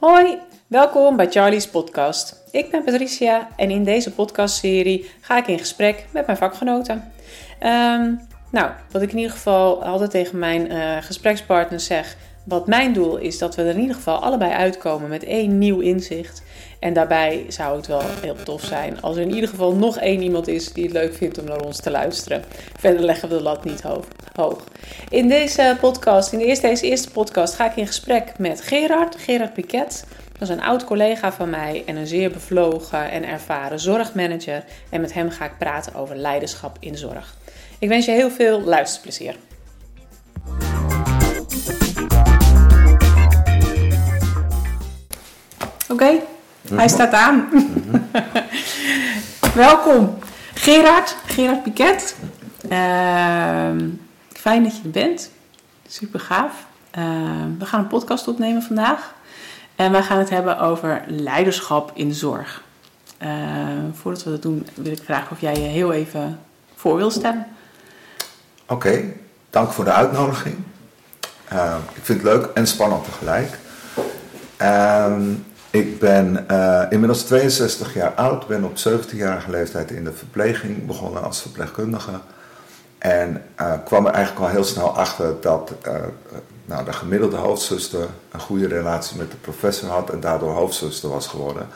[0.00, 2.42] Hoi, welkom bij Charlie's podcast.
[2.50, 7.12] Ik ben Patricia en in deze podcastserie ga ik in gesprek met mijn vakgenoten.
[7.58, 8.14] Ehm,
[8.50, 13.16] nou, wat ik in ieder geval altijd tegen mijn uh, gesprekspartners zeg, wat mijn doel
[13.16, 16.42] is, dat we er in ieder geval allebei uitkomen met één nieuw inzicht.
[16.80, 20.22] En daarbij zou het wel heel tof zijn als er in ieder geval nog één
[20.22, 22.44] iemand is die het leuk vindt om naar ons te luisteren.
[22.78, 23.82] Verder leggen we de lat niet
[24.34, 24.64] hoog.
[25.08, 29.16] In deze podcast, in de eerste, deze eerste podcast, ga ik in gesprek met Gerard,
[29.18, 30.06] Gerard Piquet.
[30.32, 34.64] Dat is een oud collega van mij en een zeer bevlogen en ervaren zorgmanager.
[34.90, 37.36] En met hem ga ik praten over leiderschap in zorg.
[37.78, 39.36] Ik wens je heel veel luisterplezier.
[45.88, 46.20] Oké,
[46.74, 47.48] hij staat aan.
[49.54, 50.18] Welkom,
[50.54, 52.16] Gerard, Gerard Piquet.
[52.68, 53.88] Ehm,
[54.32, 55.30] fijn dat je er bent.
[55.88, 56.52] Super gaaf.
[56.90, 59.14] Ehm, we gaan een podcast opnemen vandaag.
[59.76, 62.62] En wij gaan het hebben over leiderschap in zorg.
[63.18, 66.40] Ehm, voordat we dat doen, wil ik vragen of jij je heel even
[66.76, 67.46] voor wil stellen.
[68.66, 69.02] Oké,
[69.50, 70.56] dank voor de uitnodiging.
[71.94, 73.58] ik vind het leuk en spannend tegelijk.
[75.70, 81.22] Ik ben uh, inmiddels 62 jaar oud, ben op 17-jarige leeftijd in de verpleging begonnen
[81.22, 82.20] als verpleegkundige.
[82.98, 85.94] En uh, kwam er eigenlijk al heel snel achter dat uh,
[86.64, 91.26] nou, de gemiddelde hoofdzuster een goede relatie met de professor had en daardoor hoofdzuster was
[91.26, 91.66] geworden.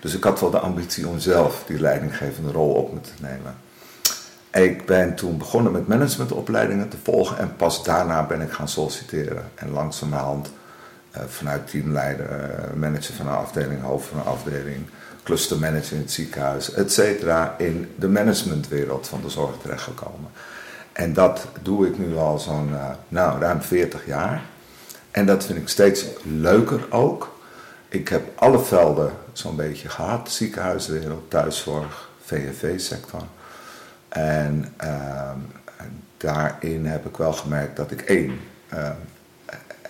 [0.00, 3.54] Dus ik had wel de ambitie om zelf die leidinggevende rol op me te nemen.
[4.68, 9.50] Ik ben toen begonnen met managementopleidingen te volgen en pas daarna ben ik gaan solliciteren.
[9.54, 10.52] En langzamerhand eh,
[11.26, 14.86] vanuit teamleider, eh, manager van een afdeling, hoofd van een afdeling,
[15.22, 20.30] clustermanager in het ziekenhuis, et cetera, in de managementwereld van de zorg terechtgekomen.
[20.92, 24.42] En dat doe ik nu al zo'n uh, nou, ruim 40 jaar.
[25.10, 27.40] En dat vind ik steeds leuker ook.
[27.88, 33.22] Ik heb alle velden zo'n beetje gehad: ziekenhuiswereld, thuiszorg, VNV-sector.
[34.08, 35.38] En ehm,
[36.16, 38.96] daarin heb ik wel gemerkt dat ik één, ehm,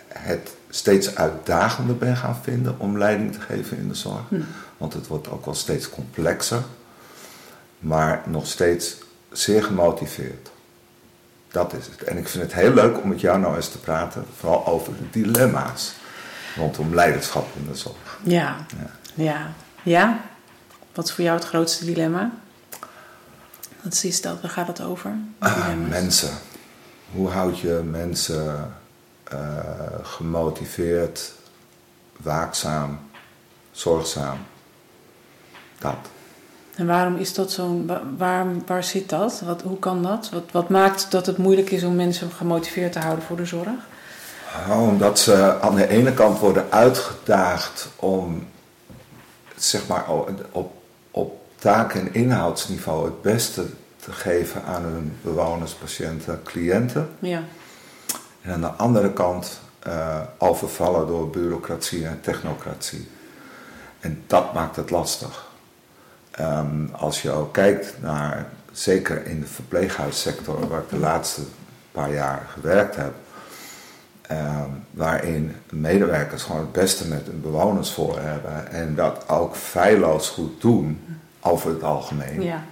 [0.08, 4.28] het steeds uitdagender ben gaan vinden om leiding te geven in de zorg.
[4.28, 4.40] Hm.
[4.76, 6.62] Want het wordt ook wel steeds complexer,
[7.78, 8.96] maar nog steeds
[9.30, 10.50] zeer gemotiveerd.
[11.50, 12.02] Dat is het.
[12.02, 14.92] En ik vind het heel leuk om met jou nou eens te praten, vooral over
[14.96, 15.92] de dilemma's
[16.56, 18.18] rondom leiderschap in de zorg.
[18.22, 19.24] Ja, ja.
[19.24, 19.52] Ja.
[19.82, 20.20] ja.
[20.94, 22.30] Wat is voor jou het grootste dilemma?
[23.82, 24.40] Wat is dat?
[24.40, 25.10] Waar gaat het over?
[25.42, 26.30] Uh, mensen.
[27.12, 28.72] Hoe houd je mensen
[30.02, 31.32] gemotiveerd,
[32.16, 32.98] waakzaam,
[33.70, 34.38] zorgzaam.
[35.78, 35.96] Dat.
[36.74, 37.84] En waarom is dat zo?
[38.16, 39.42] Waar, waar zit dat?
[39.44, 40.30] Wat, hoe kan dat?
[40.32, 43.90] Wat, wat maakt dat het moeilijk is om mensen gemotiveerd te houden voor de zorg?
[44.68, 48.46] Oh, omdat ze aan de ene kant worden uitgedaagd om
[49.56, 50.04] zeg maar,
[50.52, 50.72] op,
[51.10, 53.66] op taak- en inhoudsniveau het beste
[54.00, 57.08] te geven aan hun bewoners, patiënten, cliënten.
[57.18, 57.42] Ja.
[58.42, 63.08] En aan de andere kant uh, overvallen door bureaucratie en technocratie.
[64.00, 65.50] En dat maakt het lastig.
[66.40, 71.42] Um, als je ook kijkt naar, zeker in de verpleeghuissector, waar ik de laatste
[71.92, 73.14] paar jaar gewerkt heb,
[74.30, 80.28] um, waarin medewerkers gewoon het beste met hun bewoners voor hebben en dat ook feilloos
[80.28, 82.42] goed doen over het algemeen.
[82.42, 82.62] Ja.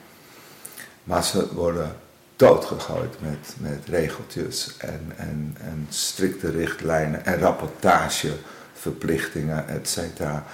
[1.04, 1.96] Maar ze worden
[2.40, 10.44] doodgegooid met, met regeltjes en, en, en strikte richtlijnen en rapportageverplichtingen, et cetera.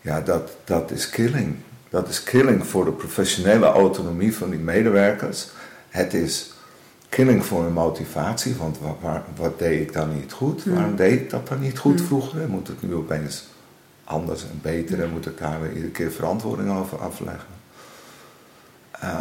[0.00, 1.56] Ja, dat, dat is killing.
[1.88, 5.48] Dat is killing voor de professionele autonomie van die medewerkers.
[5.88, 6.52] Het is
[7.08, 10.62] killing voor hun motivatie, want waar, wat deed ik dan niet goed?
[10.62, 10.74] Hmm.
[10.74, 12.06] Waarom deed ik dat dan niet goed hmm.
[12.06, 12.48] vroeger?
[12.48, 13.44] Moet het nu opeens
[14.04, 17.52] anders en beter en moet ik daar weer iedere keer verantwoording over afleggen?
[19.02, 19.18] Uh,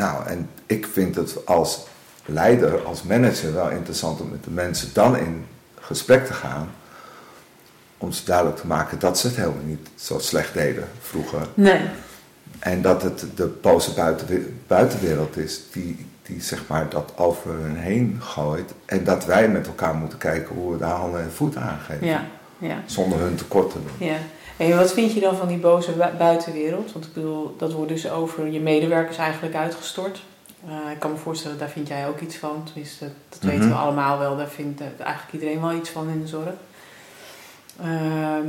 [0.00, 1.86] nou, en ik vind het als
[2.24, 5.46] leider, als manager wel interessant om met de mensen dan in
[5.80, 6.70] gesprek te gaan.
[7.98, 11.46] Om ze duidelijk te maken dat ze het helemaal niet zo slecht deden vroeger.
[11.54, 11.80] Nee.
[12.58, 14.16] En dat het de boze
[14.66, 18.72] buitenwereld is die, die zeg maar dat over hun heen gooit.
[18.84, 22.06] En dat wij met elkaar moeten kijken hoe we daar handen en voeten aangeven.
[22.06, 22.24] Ja,
[22.58, 22.82] ja.
[22.86, 24.08] Zonder hun tekort te doen.
[24.08, 24.16] Ja.
[24.60, 26.92] En wat vind je dan van die boze buitenwereld?
[26.92, 30.22] Want ik bedoel, dat wordt dus over je medewerkers eigenlijk uitgestort.
[30.68, 32.64] Uh, ik kan me voorstellen, daar vind jij ook iets van.
[32.64, 33.78] Tenminste, dat weten we mhm.
[33.78, 34.36] allemaal wel.
[34.36, 36.54] Daar vindt eigenlijk iedereen wel iets van in de zorg.
[37.80, 38.48] Ehm,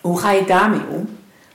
[0.00, 1.08] hoe ga je daarmee om?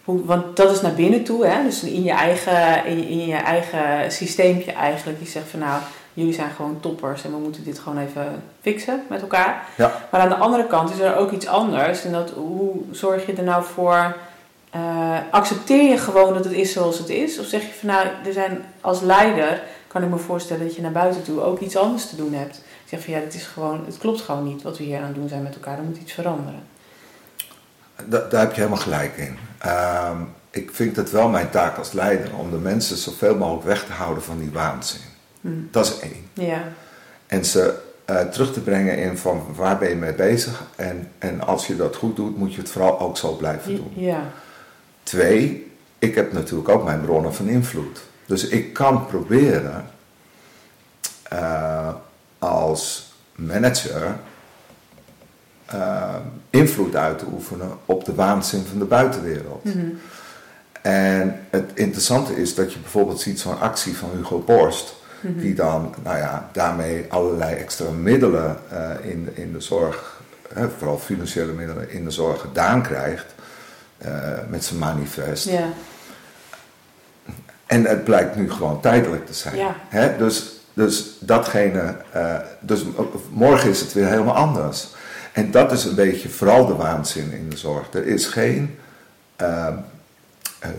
[0.03, 1.63] Hoe, want dat is naar binnen toe, hè?
[1.63, 5.19] dus in je eigen, in, in je eigen systeempje eigenlijk.
[5.19, 5.81] Je zegt van nou,
[6.13, 9.65] jullie zijn gewoon toppers en we moeten dit gewoon even fixen met elkaar.
[9.77, 9.91] Ja.
[10.11, 12.05] Maar aan de andere kant is er ook iets anders.
[12.05, 14.15] En dat, hoe zorg je er nou voor...
[14.71, 17.39] eh, accepteer je gewoon dat het is zoals het is?
[17.39, 19.61] Of zeg je van nou, er zijn als leider...
[19.87, 22.61] kan ik me voorstellen dat je naar buiten toe ook iets anders te doen hebt.
[22.85, 25.15] Zeg van ja, het, is gewoon, het klopt gewoon niet wat we hier aan het
[25.15, 25.77] doen zijn met elkaar.
[25.77, 26.63] Er moet iets veranderen.
[28.05, 29.37] Da- daar heb je helemaal gelijk in.
[29.57, 30.17] Ehm,
[30.51, 33.91] ik vind het wel mijn taak als leider om de mensen zoveel mogelijk weg te
[33.91, 35.01] houden van die waanzin.
[35.41, 35.49] Hm.
[35.71, 36.29] Dat is één.
[36.33, 36.63] Ja,
[37.27, 40.63] En ze eh, terug te brengen in van waar ben je mee bezig.
[40.75, 43.91] En, en als je dat goed doet, moet je het vooral ook zo blijven doen.
[43.95, 44.23] ja,
[45.03, 48.01] Twee, ik heb natuurlijk ook mijn bronnen van invloed.
[48.25, 49.85] Dus ik kan proberen
[51.23, 51.93] eh,
[52.39, 54.15] als manager
[55.65, 56.15] eh,
[56.49, 59.63] invloed uit te oefenen op de waanzin van de buitenwereld.
[59.63, 59.87] Mhm.
[60.81, 65.39] En het interessante is dat je bijvoorbeeld ziet zo'n actie van Hugo Borst, Mhm.
[65.39, 70.21] die dan nou ja, daarmee allerlei extra middelen eh, in, in de zorg,
[70.53, 73.25] hè, vooral financiële middelen in de zorg gedaan krijgt
[73.97, 74.11] eh,
[74.49, 75.49] met zijn manifest.
[75.49, 75.69] ja,
[77.65, 79.55] En het blijkt nu gewoon tijdelijk te zijn.
[79.55, 79.75] Ja.
[79.87, 80.17] Hè?
[80.17, 82.85] Dus, dus datgene, eh, dus
[83.29, 84.87] morgen is het weer helemaal anders.
[85.31, 87.93] En dat is een beetje vooral de waanzin in de zorg.
[87.93, 88.77] Er is geen
[89.35, 89.73] ehm,
[90.59, 90.69] eh,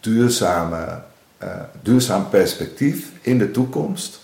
[0.00, 0.98] duurzame,
[1.82, 4.22] duurzaam perspectief in de toekomst.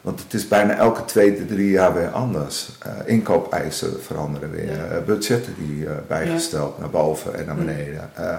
[0.00, 2.68] Want het is bijna elke twee, drie jaar weer anders.
[2.78, 4.76] Eh, inkoopeisen veranderen weer.
[4.76, 4.84] Ja.
[4.84, 8.10] eh, budgetten die eh, bijgesteld naar boven en naar beneden.
[8.14, 8.38] Eh,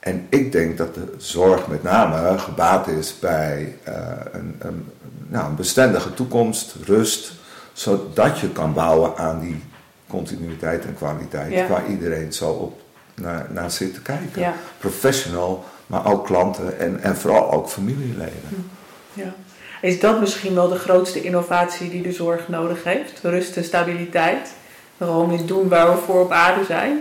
[0.00, 3.94] en ik denk dat de zorg met name gebaat is bij eh,
[4.32, 4.86] een, een,
[5.28, 7.32] nou, een bestendige toekomst, rust,
[7.72, 9.62] zodat je kan bouwen aan die
[10.08, 11.66] continuïteit en kwaliteit Ja.
[11.68, 12.80] waar iedereen zo op
[13.14, 14.40] naar, naar zit te kijken.
[14.40, 14.54] ja.
[14.78, 18.70] Professional, maar ook klanten en, en vooral ook familieleden.
[19.12, 19.34] Ja.
[19.80, 23.20] Is dat misschien wel de grootste innovatie die de zorg nodig heeft?
[23.22, 24.52] Rust en stabiliteit.
[24.98, 27.00] Gewoon eens doen waar we voor op aarde zijn.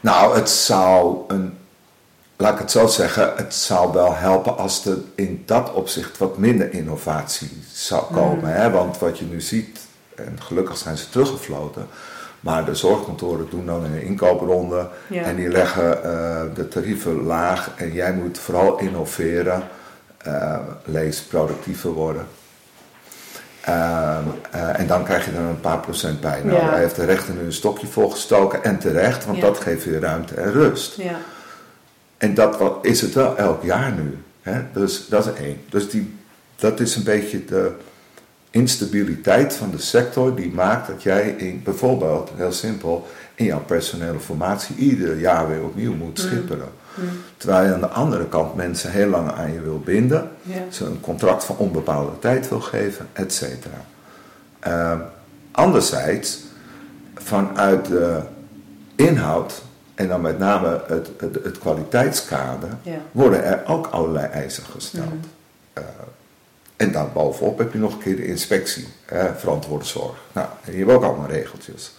[0.00, 1.58] Nou, het zou een,
[2.36, 6.38] laat ik het zo zeggen, het zou wel helpen als er in dat opzicht wat
[6.38, 8.54] minder innovatie zou komen.
[8.54, 8.70] Hè?
[8.70, 9.80] Want wat je nu ziet,
[10.14, 11.88] en gelukkig zijn ze teruggefloten,
[12.42, 15.22] maar de zorgkantoren doen dan een inkoopronde Ja.
[15.22, 19.62] en die leggen eh, de tarieven laag en jij moet vooral innoveren,
[20.18, 22.26] eh, lees productiever worden.
[23.60, 24.18] Eh,
[24.80, 26.40] en dan krijg je er een paar procent bij.
[26.44, 26.70] Nou, Ja.
[26.70, 29.44] daar heeft de rechter nu een stokje voor gestoken en terecht, want Ja.
[29.44, 30.96] dat geeft weer ruimte en rust.
[30.96, 31.16] Ja.
[32.18, 34.18] En dat is het wel elk jaar nu.
[34.42, 34.60] Hè?
[34.72, 35.60] Dus dat is één.
[35.70, 36.16] Dus die,
[36.56, 37.72] dat is een beetje de
[38.52, 44.20] instabiliteit van de sector die maakt dat jij in, bijvoorbeeld, heel simpel, in jouw personele
[44.20, 46.68] formatie ieder jaar weer opnieuw moet schipperen.
[46.94, 47.04] Mm.
[47.36, 50.30] Terwijl je aan de andere kant mensen heel lang aan je wil binden,
[50.70, 53.84] ze een contract van onbepaalde tijd wil geven, et cetera.
[54.58, 54.98] Ehm,
[55.50, 56.38] anderzijds,
[57.14, 58.20] vanuit de
[58.94, 59.62] inhoud
[59.94, 62.68] en dan met name het, het, het kwaliteitskader,
[63.12, 65.06] worden er ook allerlei eisen gesteld.
[65.06, 65.16] Mhm.
[65.72, 65.82] Eh,
[66.82, 70.16] en dan bovenop heb je nog een keer de inspectie, eh, verantwoorde zorg.
[70.32, 71.92] Nou, en je hebt ook allemaal regeltjes.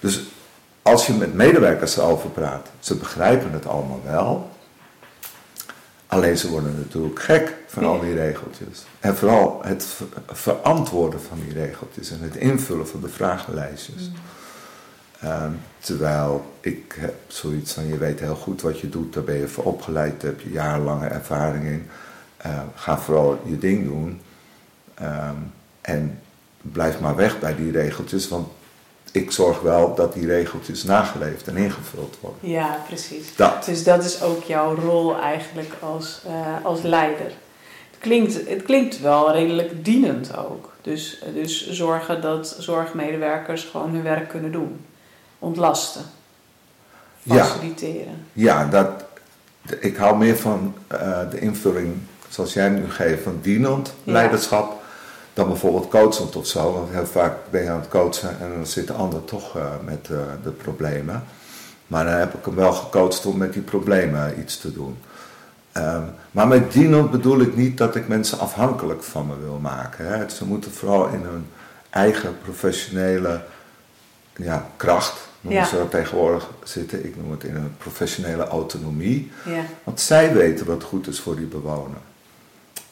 [0.00, 0.22] Dus
[0.82, 4.50] als je met medewerkers erover praat, ze begrijpen het allemaal wel.
[6.06, 8.84] Alleen ze worden natuurlijk gek van al die regeltjes.
[9.00, 14.10] En vooral het ver- verantwoorden van die regeltjes en het invullen van de vragenlijstjes.
[15.20, 19.38] Ehm, terwijl ik heb zoiets van, je weet heel goed wat je doet, daar ben
[19.38, 21.88] je voor opgeleid, daar heb je jarenlange ervaring in.
[22.46, 24.20] Ehm, ga vooral je ding doen.
[24.94, 25.34] Ehm,
[25.80, 26.20] en
[26.60, 28.48] blijf maar weg bij die regeltjes, want
[29.12, 32.50] ik zorg wel dat die regeltjes nageleefd en ingevuld worden.
[32.50, 33.36] ja, precies.
[33.36, 33.64] Dat.
[33.64, 37.32] Dus dat is ook jouw rol eigenlijk als, eh, als leider.
[37.90, 40.72] Het klinkt, het klinkt wel redelijk dienend ook.
[40.82, 44.80] Dus, dus zorgen dat zorgmedewerkers gewoon hun werk kunnen doen.
[45.38, 46.02] Ontlasten.
[47.26, 48.26] Faciliteren.
[48.32, 49.04] Ja, dat,
[49.80, 51.94] ik hou meer van eh, de invulling
[52.36, 54.12] zoals jij nu geeft van dienend Ja.
[54.12, 54.82] leiderschap
[55.34, 56.72] dan bijvoorbeeld coachend of zo.
[56.72, 59.64] Want heel vaak ben je aan het coachen en dan zit de ander toch eh,
[59.84, 61.24] met eh, de problemen.
[61.86, 64.96] Maar dan heb ik hem wel gecoacht om met die problemen iets te doen.
[65.72, 70.06] Ehm, maar met dienend bedoel ik niet dat ik mensen afhankelijk van me wil maken.
[70.06, 70.28] Hè.
[70.28, 71.46] Ze moeten vooral in hun
[71.90, 73.40] eigen professionele
[74.36, 75.68] ja, kracht, noemen Ja.
[75.68, 77.04] ze dat tegenwoordig zitten.
[77.06, 79.30] Ik noem het in een professionele autonomie.
[79.44, 79.62] Ja.
[79.84, 81.98] Want zij weten wat goed is voor die bewoner.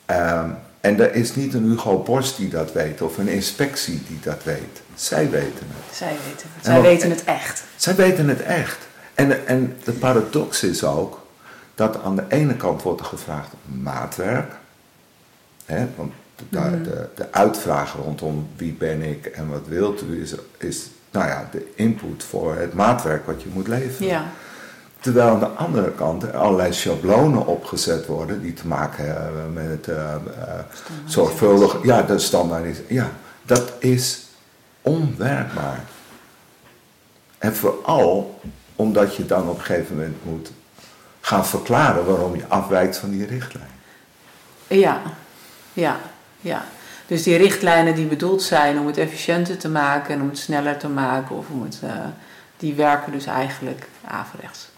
[0.07, 0.49] Ehm,
[0.81, 4.43] en er is niet een Hugo Borst die dat weet of een inspectie die dat
[4.45, 4.83] weet.
[4.95, 5.97] Zij weten het.
[5.97, 6.65] Zij weten het.
[6.65, 7.65] Zij weten het echt.
[7.77, 8.79] Zij weten het echt.
[9.15, 11.27] En, en de paradox is ook
[11.75, 14.53] dat aan de ene kant wordt er gevraagd om maatwerk.
[15.65, 16.13] Hè, want
[16.49, 16.83] de, Mhm.
[16.83, 21.49] de, de uitvraag rondom wie ben ik en wat wilt u, is, is nou ja,
[21.53, 24.09] de input voor het maatwerk wat je moet leveren.
[24.09, 24.25] Ja.
[25.05, 29.89] Terwijl aan de andere kant er allerlei schablonen opgezet worden die te maken hebben met
[29.89, 30.15] eh,
[31.07, 31.77] zorgvuldig.
[31.83, 32.79] Ja, de standaard is.
[32.89, 33.11] Ja,
[33.43, 34.27] dat is
[34.83, 35.81] onwerkbaar.
[37.39, 38.41] En vooral
[38.77, 40.51] omdat je dan op een gegeven moment moet
[41.21, 43.71] gaan verklaren waarom je afwijkt van die richtlijn.
[44.67, 45.03] Ja,
[45.73, 45.97] ja,
[46.41, 46.65] ja.
[47.07, 50.77] Dus die richtlijnen die bedoeld zijn om het efficiënter te maken en om het sneller
[50.77, 51.91] te maken, of om het, eh,
[52.57, 54.73] die werken dus eigenlijk averechts.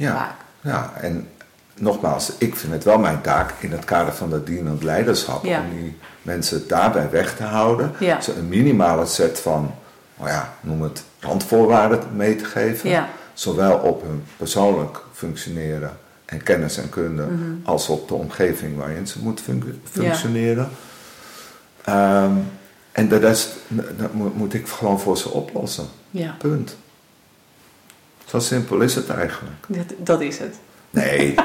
[0.00, 0.34] Ja, Vaak.
[0.60, 1.28] ja, en
[1.74, 5.60] nogmaals, ik vind het wel mijn taak in het kader van dat dienend leiderschap Ja.
[5.60, 7.92] om die mensen daarbij weg te houden.
[7.98, 8.20] Ja.
[8.20, 9.74] Ze een minimale set van,
[10.18, 12.90] nou ja, noem het randvoorwaarden mee te geven.
[12.90, 13.08] Ja.
[13.32, 17.42] Zowel op hun persoonlijk functioneren en kennis en kunde, Mhm.
[17.64, 20.68] als op de omgeving waarin ze moeten func- functioneren.
[21.84, 22.32] Ehm,
[22.92, 23.48] en de rest
[23.98, 25.86] dat moet, moet ik gewoon voor ze oplossen.
[26.38, 26.76] Punt.
[28.30, 29.54] Zo simpel is het eigenlijk.
[29.66, 30.56] dat, dat is het.
[30.90, 31.34] Nee.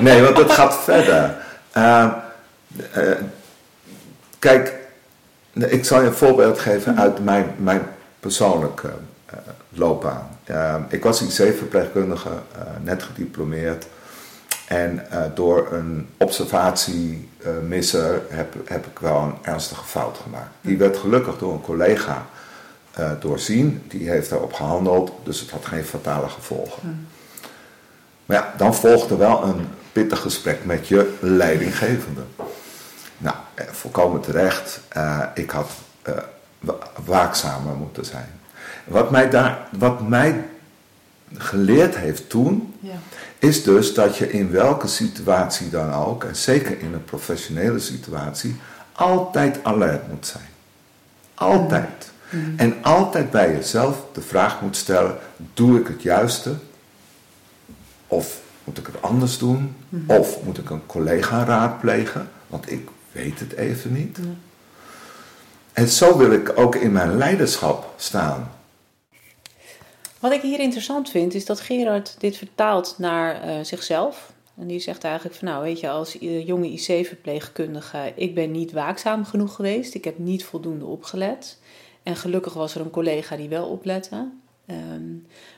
[0.00, 1.36] Nee, want het gaat verder.
[1.72, 2.12] Eh,
[2.92, 3.10] eh,
[4.38, 4.74] kijk,
[5.52, 7.82] ik zal je een voorbeeld geven uit mijn, mijn
[8.20, 8.90] persoonlijke
[9.26, 9.36] eh,
[9.68, 10.28] loopbaan.
[10.88, 12.30] Ik was IC-verpleegkundige,
[12.82, 13.86] net gediplomeerd.
[14.66, 20.50] En door een observatiemisser heb, heb ik wel een ernstige fout gemaakt.
[20.60, 22.26] Die werd gelukkig door een collega
[22.96, 23.82] eh, doorzien.
[23.88, 27.08] Die heeft daarop gehandeld, dus het had geen fatale gevolgen.
[28.26, 32.20] Maar ja, dan volgde wel een pittig gesprek met je leidinggevende.
[33.18, 34.80] Nou, eh, volkomen terecht.
[34.88, 35.70] Eh, ik had
[36.58, 38.28] wa- waakzamer moeten zijn.
[38.84, 40.44] Wat mij, daar, wat mij
[41.34, 42.94] geleerd heeft toen, Ja.
[43.38, 48.56] is dus dat je in welke situatie dan ook, en zeker in een professionele situatie,
[48.92, 50.48] altijd alert moet zijn.
[51.34, 52.10] Altijd.
[52.56, 55.18] En altijd bij jezelf de vraag moet stellen:
[55.54, 56.54] doe ik het juiste?
[58.06, 59.76] Of moet ik het anders doen?
[60.06, 62.28] Of moet ik een collega raadplegen?
[62.46, 64.18] Want ik weet het even niet.
[65.72, 68.50] En zo wil ik ook in mijn leiderschap staan.
[70.18, 74.32] Wat ik hier interessant vind, is dat Gerard dit vertaalt naar eh, zichzelf.
[74.58, 78.72] En die zegt eigenlijk van, nou weet je, als eh, jonge IC-verpleegkundige, ik ben niet
[78.72, 79.94] waakzaam genoeg geweest.
[79.94, 81.58] Ik heb niet voldoende opgelet.
[82.06, 84.28] En gelukkig was er een collega die wel oplette.
[84.66, 85.12] Ehm,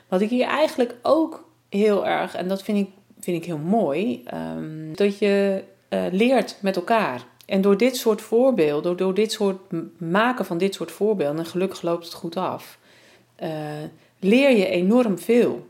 [0.07, 2.89] wat ik hier eigenlijk ook heel erg, en dat vind ik,
[3.19, 7.25] vind ik heel mooi, ehm, dat je eh, leert met elkaar.
[7.45, 9.59] En door dit soort voorbeelden, door, door dit soort
[9.97, 12.79] maken van dit soort voorbeelden, en gelukkig loopt het goed af,
[13.35, 13.49] eh,
[14.19, 15.67] leer je enorm veel.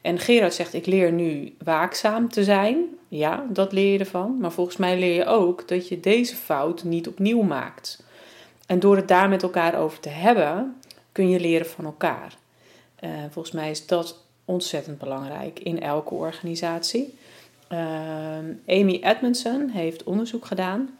[0.00, 2.84] En Gerard zegt, ik leer nu waakzaam te zijn.
[3.08, 4.36] Ja, dat leer je ervan.
[4.40, 8.06] Maar volgens mij leer je ook dat je deze fout niet opnieuw maakt.
[8.68, 10.80] En door het daar met elkaar over te hebben,
[11.12, 12.36] kun je leren van elkaar.
[12.94, 17.18] Eh, volgens mij is dat ontzettend belangrijk in elke organisatie.
[17.68, 20.97] Ehm, Amy Edmondson heeft onderzoek gedaan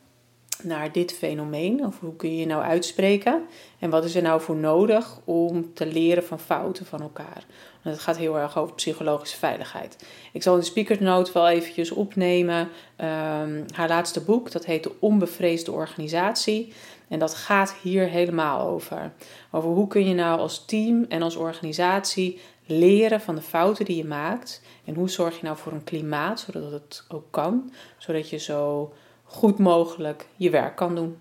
[0.62, 1.86] naar dit fenomeen.
[1.86, 3.42] Of hoe kun je je nou uitspreken?
[3.78, 7.44] En wat is er nou voor nodig om te leren van fouten van elkaar?
[7.82, 10.06] Want het gaat heel erg over psychologische veiligheid.
[10.32, 12.68] Ik zal in de speakernote wel eventjes opnemen.
[12.96, 16.72] ehm, haar laatste boek, dat heet De Onbevreesde Organisatie.
[17.08, 19.12] En dat gaat hier helemaal over.
[19.50, 23.96] Over hoe kun je nou als team en als organisatie leren van de fouten die
[23.96, 24.62] je maakt.
[24.84, 27.72] En hoe zorg je nou voor een klimaat, zodat het ook kan.
[27.98, 28.92] Zodat je zo
[29.28, 31.16] goed mogelijk je werk kan doen.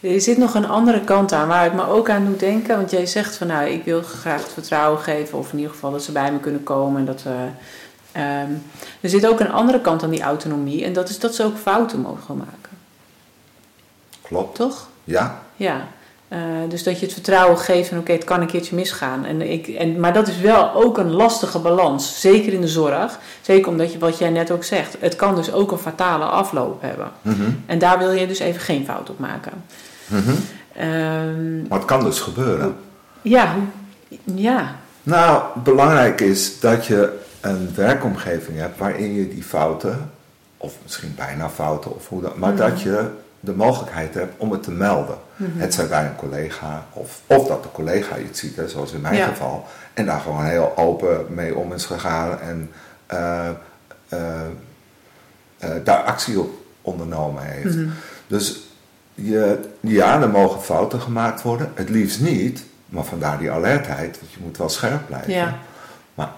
[0.00, 2.76] Er zit nog een andere kant aan waar het me ook aan doet denken.
[2.76, 5.38] Want jij zegt van nou, ik wil graag het vertrouwen geven.
[5.38, 7.00] Of in ieder geval dat ze bij me kunnen komen.
[7.00, 7.46] En dat, we,
[8.12, 8.52] ehm,
[9.00, 10.84] er zit ook een andere kant aan die autonomie.
[10.84, 12.78] En dat is dat ze ook fouten mogen maken.
[14.22, 14.54] Klopt.
[14.54, 14.88] Toch?
[15.04, 15.88] Ja, Ja.
[16.28, 19.24] Eh, dus dat je het vertrouwen geeft van oké, het kan een keertje misgaan.
[19.24, 22.20] En ik, en, maar dat is wel ook een lastige balans.
[22.20, 23.18] Zeker in de zorg.
[23.40, 26.82] Zeker omdat je, wat jij net ook zegt, het kan dus ook een fatale afloop
[26.82, 27.10] hebben.
[27.22, 27.50] Mhm.
[27.66, 29.52] En daar wil je dus even geen fout op maken.
[30.06, 30.30] Mhm.
[30.76, 32.76] Ehm, maar het kan dus gebeuren.
[33.22, 33.54] ja,
[34.24, 40.10] ja, Nou, belangrijk is dat je een werkomgeving hebt waarin je die fouten,
[40.56, 44.62] of misschien bijna fouten, of hoe dan, maar dat je de mogelijkheid hebt om het
[44.62, 45.18] te melden.
[45.42, 49.00] Het zij bij een collega, of, of dat de collega iets ziet, hè, zoals in
[49.00, 49.26] mijn Ja.
[49.26, 52.70] geval, en daar gewoon heel open mee om is gegaan en
[53.06, 53.48] eh,
[54.08, 54.40] eh,
[55.58, 56.50] eh, daar actie op
[56.82, 57.76] ondernomen heeft.
[58.26, 58.60] Dus
[59.14, 64.32] je, ja, er mogen fouten gemaakt worden, het liefst niet, maar vandaar die alertheid, want
[64.32, 65.32] je moet wel scherp blijven.
[65.32, 65.58] Ja.
[66.14, 66.32] Maar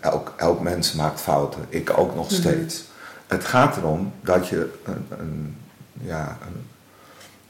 [0.00, 2.84] elk, elk mens maakt fouten, ik ook nog steeds.
[3.26, 5.56] het gaat erom dat je een, een
[6.02, 6.66] ja, een,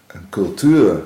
[0.06, 1.02] een cultuur,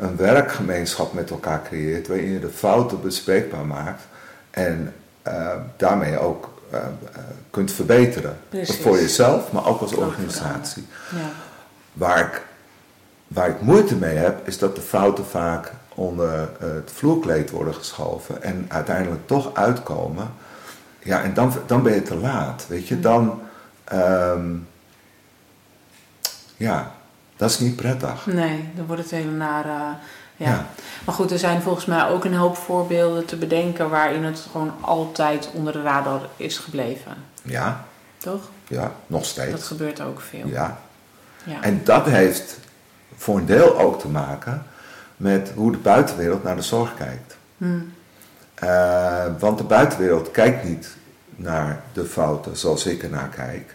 [0.00, 4.02] een werkgemeenschap met elkaar creëert waarin je de fouten bespreekbaar maakt
[4.50, 4.94] en
[5.26, 6.78] uh, daarmee ook uh,
[7.50, 8.36] kunt verbeteren.
[8.48, 8.76] Precies.
[8.76, 10.86] Voor jezelf, maar ook als organisatie.
[11.10, 11.30] Ja.
[11.92, 12.42] Waar, ik,
[13.26, 18.42] waar ik moeite mee heb, is dat de fouten vaak onder het vloerkleed worden geschoven
[18.42, 20.30] en uiteindelijk toch uitkomen.
[20.98, 22.64] Ja, en dan, dan ben je te laat.
[22.68, 23.40] Weet je, dan.
[23.92, 24.66] Um,
[26.62, 26.92] ja,
[27.36, 28.26] dat is niet prettig.
[28.26, 29.68] Nee, dan wordt het hele nare.
[30.36, 30.48] Ja.
[30.48, 30.66] ja.
[31.04, 34.72] Maar goed, er zijn volgens mij ook een hoop voorbeelden te bedenken waarin het gewoon
[34.80, 37.12] altijd onder de radar is gebleven.
[37.42, 37.84] Ja.
[38.18, 38.50] Toch?
[38.68, 39.50] Ja, nog steeds.
[39.50, 40.46] Dat gebeurt ook veel.
[40.46, 40.78] Ja.
[41.44, 41.62] ja.
[41.62, 42.58] En dat heeft
[43.16, 44.62] voor een deel ook te maken
[45.16, 47.36] met hoe de buitenwereld naar de zorg kijkt.
[47.56, 47.92] Hmm.
[48.62, 50.96] Uh, want de buitenwereld kijkt niet
[51.36, 53.74] naar de fouten zoals ik ernaar kijk,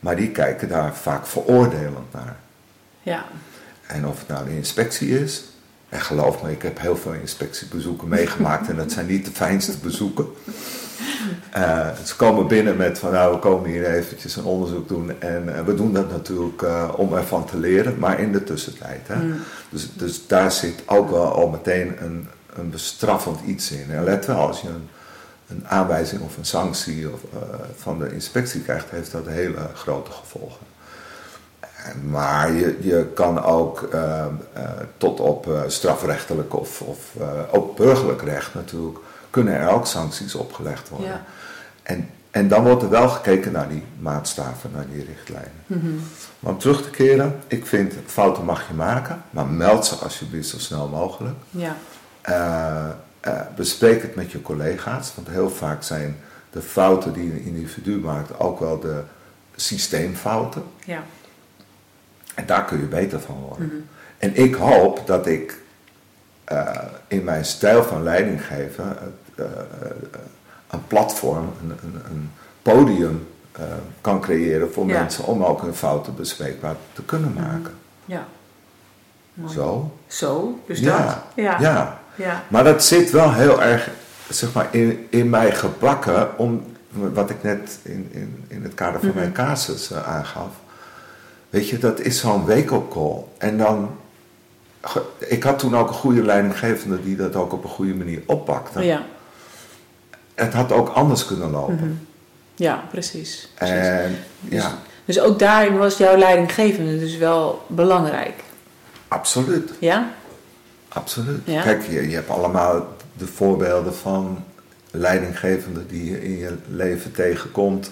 [0.00, 2.36] maar die kijken daar vaak veroordelend naar.
[3.02, 3.24] Ja.
[3.86, 5.44] En of het nou de inspectie is,
[5.88, 9.78] en geloof me, ik heb heel veel inspectiebezoeken meegemaakt en dat zijn niet de fijnste
[9.82, 10.26] bezoeken.
[11.56, 15.44] Uh, ze komen binnen met van nou we komen hier eventjes een onderzoek doen en
[15.46, 19.00] uh, we doen dat natuurlijk uh, om ervan te leren, maar in de tussentijd.
[19.06, 19.16] Hè?
[19.16, 19.34] Mm.
[19.68, 23.90] Dus, dus daar zit ook wel al meteen een, een bestraffend iets in.
[23.90, 24.88] En let wel, als je een,
[25.48, 27.20] een aanwijzing of een sanctie of,
[27.76, 30.66] van de inspectie krijgt, heeft dat hele grote gevolgen.
[32.10, 34.24] Maar je, je kan ook uh,
[34.56, 34.62] uh,
[34.96, 36.98] tot op uh, strafrechtelijk of, of
[37.50, 38.98] ook burgerlijk recht natuurlijk,
[39.30, 41.08] kunnen er ook sancties opgelegd worden.
[41.08, 41.24] Ja.
[41.82, 45.52] En, en dan wordt er wel gekeken naar die maatstaven, naar die richtlijnen.
[45.66, 46.00] Mm -hmm.
[46.38, 50.48] Maar om terug te keren, ik vind fouten mag je maken, maar meld ze alsjeblieft
[50.48, 51.36] zo snel mogelijk.
[51.50, 51.76] Ja.
[53.56, 56.16] Bespreek het met je collega's, want heel vaak zijn
[56.50, 59.02] de fouten die een individu maakt ook wel de
[59.56, 60.62] systeemfouten.
[60.84, 61.02] Ja.
[62.34, 63.66] En daar kun je beter van worden.
[63.66, 63.76] Mhm.
[64.18, 65.60] En ik hoop dat ik
[66.52, 66.70] uh,
[67.08, 68.96] in mijn stijl van leidinggeven
[69.36, 69.44] uh,
[70.70, 72.30] een platform, een, een, een
[72.62, 73.26] podium
[74.00, 77.42] kan creëren voor mensen om ook hun fouten bespreekbaar te kunnen mhm.
[77.42, 77.74] maken.
[78.04, 78.26] Ja.
[79.48, 79.98] Zo.
[80.06, 81.04] Zo, dus ja.
[81.04, 81.16] dat.
[81.34, 81.60] Ja.
[81.60, 82.00] ja.
[82.18, 82.44] Ja.
[82.48, 83.90] Maar dat zit wel heel erg
[84.28, 89.00] zeg maar, in, in mij gebakken, om, wat ik net in, in, in het kader
[89.00, 89.18] van mhm.
[89.18, 90.50] mijn casus aangaf
[91.50, 93.22] Weet je, dat is zo'n wake-up call.
[93.38, 93.96] En dan.
[95.18, 98.84] Ik had toen ook een goede leidinggevende die dat ook op een goede manier oppakte.
[98.84, 99.02] Ja.
[100.34, 101.74] Het had ook anders kunnen lopen.
[101.74, 101.90] Mhm.
[102.54, 103.48] Ja, precies.
[103.54, 103.76] precies.
[103.76, 104.78] En, dus, ja.
[105.04, 108.42] dus ook daarin was jouw leidinggevende dus wel belangrijk.
[109.08, 109.72] Absoluut.
[109.78, 110.10] Ja?
[110.98, 111.44] Absoluut.
[111.44, 114.44] Kijk, je, je hebt allemaal de voorbeelden van
[114.90, 117.90] leidinggevenden die je in je leven tegenkomt,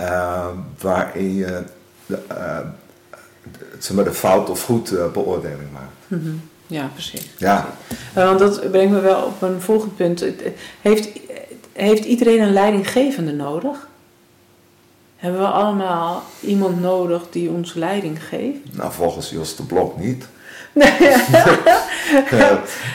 [0.00, 0.46] uh,
[0.78, 1.62] waarin je
[2.06, 2.58] de, uh,
[3.78, 5.92] zeg maar de fout of goed uh, beoordeling maakt.
[6.06, 6.40] Mm -hmm.
[6.66, 7.30] Ja, precies.
[7.36, 7.68] Ja.
[8.16, 10.24] Uh, want dat brengt me wel op een volgend punt.
[10.80, 11.08] Heeft,
[11.72, 13.88] heeft iedereen een leidinggevende nodig?
[15.16, 18.58] Hebben we allemaal iemand nodig die ons leiding geeft?
[18.72, 20.28] Nou, volgens Jos de Blok niet.
[20.78, 21.18] Nee.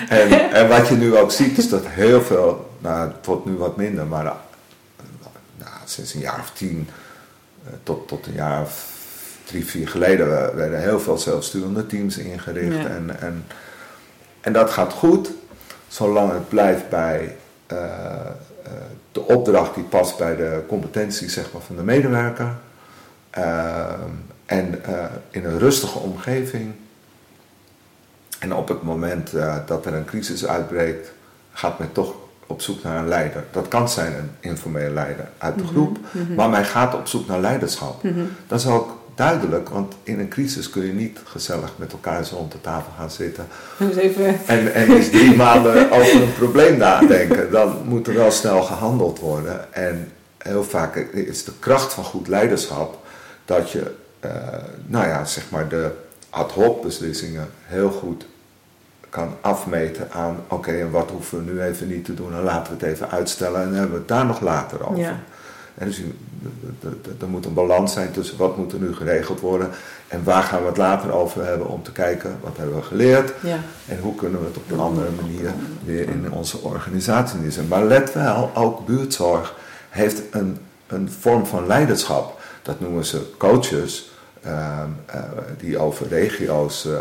[0.09, 3.77] en, en, wat je nu ook ziet is dat heel veel, nou wordt nu wat
[3.77, 4.37] minder, maar nou,
[5.85, 6.89] sinds een jaar of tien
[7.83, 8.91] tot, tot een jaar of
[9.43, 12.85] drie, vier geleden werden heel veel zelfsturende teams ingericht.
[12.85, 13.45] En, en,
[14.41, 15.31] en dat gaat goed,
[15.87, 17.35] zolang het blijft bij
[17.71, 18.71] uh, uh,
[19.11, 22.55] de opdracht die past bij de competentie zeg maar, van de medewerker.
[23.37, 23.85] Uh,
[24.45, 24.81] en
[25.29, 26.73] in een rustige omgeving.
[28.43, 29.31] En op het moment
[29.65, 31.11] dat er een crisis uitbreekt,
[31.53, 32.13] gaat men toch
[32.47, 33.43] op zoek naar een leider.
[33.51, 36.33] Dat kan zijn een informele leider uit de mhm, groep, mhm.
[36.33, 38.03] maar men gaat op zoek naar leiderschap.
[38.03, 38.19] Mhm.
[38.47, 42.35] Dat is ook duidelijk, want in een crisis kun je niet gezellig met elkaar zo
[42.35, 43.47] rond de tafel gaan zitten.
[43.97, 44.39] Even...
[44.45, 47.51] En, en eens drie maanden over een probleem nadenken.
[47.51, 49.73] Dan moet er wel snel gehandeld worden.
[49.73, 52.97] En heel vaak is de kracht van goed leiderschap
[53.45, 53.91] dat je,
[54.25, 54.31] uh,
[54.85, 55.91] nou ja, zeg maar de
[56.29, 58.25] ad hoc beslissingen heel goed
[59.13, 62.77] kan afmeten aan, oké, en wat hoeven we nu even niet te doen en laten
[62.77, 64.97] we het even uitstellen en hebben we het daar nog later over.
[64.97, 65.19] Ja.
[65.73, 66.01] En dus
[67.21, 69.69] er moet een balans zijn tussen wat moet er nu geregeld worden
[70.07, 73.33] en waar gaan we het later over hebben om te kijken wat hebben we geleerd
[73.41, 73.57] ja.
[73.87, 75.51] en hoe kunnen we het op een andere manier
[75.85, 77.67] weer in onze organisatie neerzetten.
[77.67, 79.55] Maar let wel, ook buurtzorg
[79.89, 82.41] heeft een, een vorm van leiderschap.
[82.61, 84.12] Dat noemen ze coaches,
[85.57, 86.99] die over regio's uh,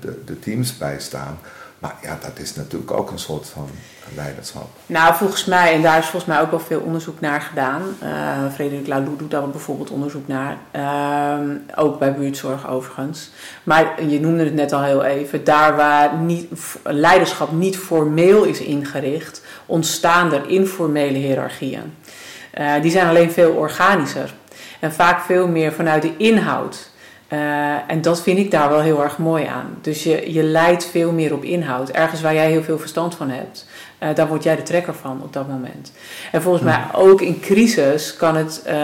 [0.00, 1.38] de, de, teams bijstaan.
[1.78, 3.68] Maar ja, dat is natuurlijk ook een soort van
[4.14, 4.68] leiderschap.
[4.86, 7.82] Nou, volgens mij, en daar is volgens mij ook wel veel onderzoek naar gedaan.
[8.02, 10.56] Uh, Frederik Laloux doet daar bijvoorbeeld onderzoek naar.
[10.76, 13.30] Uh, ook bij buurtzorg overigens.
[13.62, 15.44] Maar je noemde het net al heel even.
[15.44, 21.94] Daar waar niet, leiderschap niet formeel is ingericht, ontstaan er informele hiërarchieën.
[22.82, 24.34] Die zijn alleen veel organischer.
[24.86, 26.90] En vaak veel meer vanuit de inhoud.
[27.32, 29.78] Uh, en dat vind ik daar wel heel erg mooi aan.
[29.80, 31.88] Dus je, je leidt veel meer op inhoud.
[31.90, 33.66] Ergens waar jij heel veel verstand van hebt,
[34.02, 35.92] uh, daar word jij de trekker van op dat moment.
[36.32, 38.74] En volgens mij ook in crisis kan het, uh,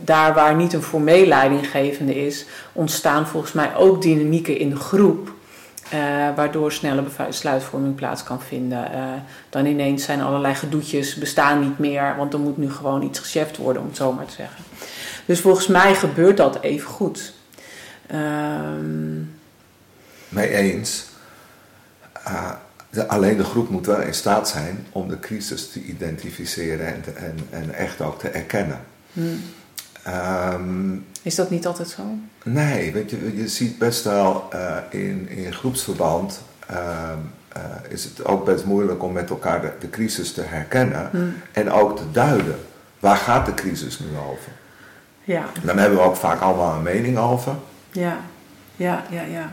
[0.00, 5.32] daar waar niet een formeel leidinggevende is, ontstaan volgens mij ook dynamieken in de groep.
[6.34, 8.90] Waardoor snelle besluitvorming plaats kan vinden.
[9.50, 13.56] dan ineens zijn allerlei gedoetjes bestaan niet meer, want er moet nu gewoon iets gecheft
[13.56, 14.64] worden, om het zo maar te zeggen.
[15.24, 17.32] Dus volgens mij gebeurt dat even goed.
[18.14, 19.38] Um...
[20.28, 21.04] Mee eens.
[22.28, 22.50] Uh,
[22.90, 27.02] de, alleen de groep moet wel in staat zijn om de crisis te identificeren en,
[27.02, 28.80] te, en, en echt ook te erkennen.
[29.12, 29.42] Hmm.
[30.06, 32.02] Um, is dat niet altijd zo?
[32.42, 36.42] Nee, weet je, je ziet best wel uh, in, in groepsverband.
[36.70, 36.76] Uh,
[37.56, 41.34] uh, is het ook best moeilijk om met elkaar de, de crisis te herkennen hmm.
[41.52, 42.58] en ook te duiden.
[43.00, 44.52] Waar gaat de crisis nu over?
[45.24, 45.44] Ja.
[45.62, 47.54] Dan hebben we ook vaak allemaal een mening over.
[47.90, 48.16] Ja,
[48.76, 49.52] ja, ja, ja.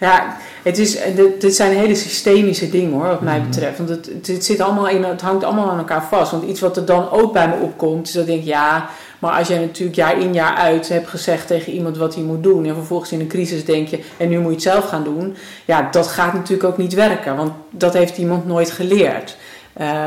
[0.00, 0.98] Ja, het, is,
[1.38, 3.48] dit zijn hele systemische dingen hoor, wat mij mhm.
[3.48, 3.78] betreft.
[3.78, 6.30] Want het, het, zit allemaal in, het hangt allemaal aan elkaar vast.
[6.30, 9.38] Want iets wat er dan ook bij me opkomt, is dat ik denk, ja, maar
[9.38, 12.64] als jij natuurlijk jaar in jaar uit hebt gezegd tegen iemand wat hij moet doen.
[12.64, 15.36] En vervolgens in een crisis denk je, en nu moet je het zelf gaan doen.
[15.64, 19.36] Ja, dat gaat natuurlijk ook niet werken, want dat heeft iemand nooit geleerd.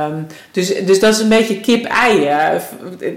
[0.07, 2.29] Um, dus, dus dat is een beetje kip-ei,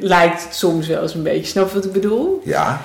[0.00, 1.46] lijkt het soms wel eens een beetje.
[1.46, 2.40] Snap je wat ik bedoel?
[2.44, 2.80] Ja.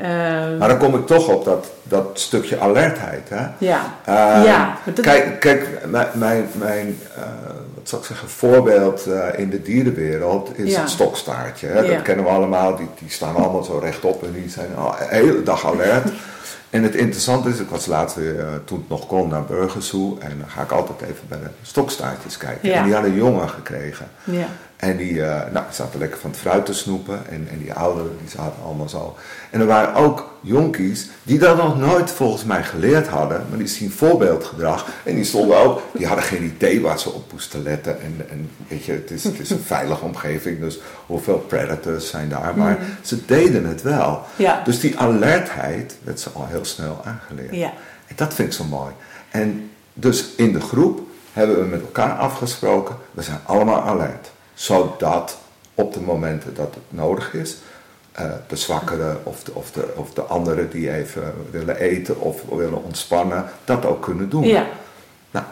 [0.00, 3.28] Um, maar dan kom ik toch op dat, dat stukje alertheid.
[3.28, 3.46] Hè?
[3.58, 3.94] Ja.
[4.08, 5.68] Uh, ja Kijk, kijk,
[6.14, 7.24] mijn, mijn, uh,
[7.74, 11.66] wat zal ik zeggen, voorbeeld uh, in de dierenwereld is het stokstaartje.
[11.66, 11.86] Hè?
[11.86, 15.06] Dat kennen we allemaal, die, die staan allemaal zo rechtop en die zijn al de
[15.08, 16.08] hele dag alert.
[16.70, 20.20] En het interessante is, ik was laatst uh, toen het nog kon, naar Burgers toe.
[20.20, 22.72] En dan ga ik altijd even bij de stokstaartjes kijken.
[22.72, 24.08] En die hadden jongen gekregen.
[24.24, 24.46] Ja.
[24.76, 25.20] En die
[25.52, 27.20] nou, zaten lekker van het fruit te snoepen.
[27.28, 29.16] En, en die ouderen die zaten allemaal zo.
[29.50, 33.46] En er waren ook jonkies die dat nog nooit volgens mij geleerd hadden.
[33.48, 34.86] Maar die zien voorbeeldgedrag.
[35.04, 38.00] En die stonden ook, die hadden geen idee waar ze op moesten letten.
[38.00, 40.60] En, en weet je, het is, het is een veilige omgeving.
[40.60, 42.56] Dus hoeveel predators zijn daar.
[42.56, 42.86] Maar mm.
[43.02, 44.22] ze deden het wel.
[44.36, 44.62] Ja.
[44.64, 47.54] Dus die alertheid werd ze al heel snel aangeleerd.
[47.54, 47.72] Ja.
[48.06, 48.92] En dat vind ik zo mooi.
[49.30, 51.00] En dus in de groep
[51.32, 52.96] hebben we met elkaar afgesproken.
[53.10, 55.38] We zijn allemaal alert zodat
[55.74, 57.56] op de momenten dat het nodig is,
[58.20, 62.42] uh, de zwakkeren of de, of, de, of de anderen die even willen eten of
[62.42, 64.44] willen ontspannen, dat ook kunnen doen.
[64.44, 64.66] Ja.
[65.30, 65.44] Nou,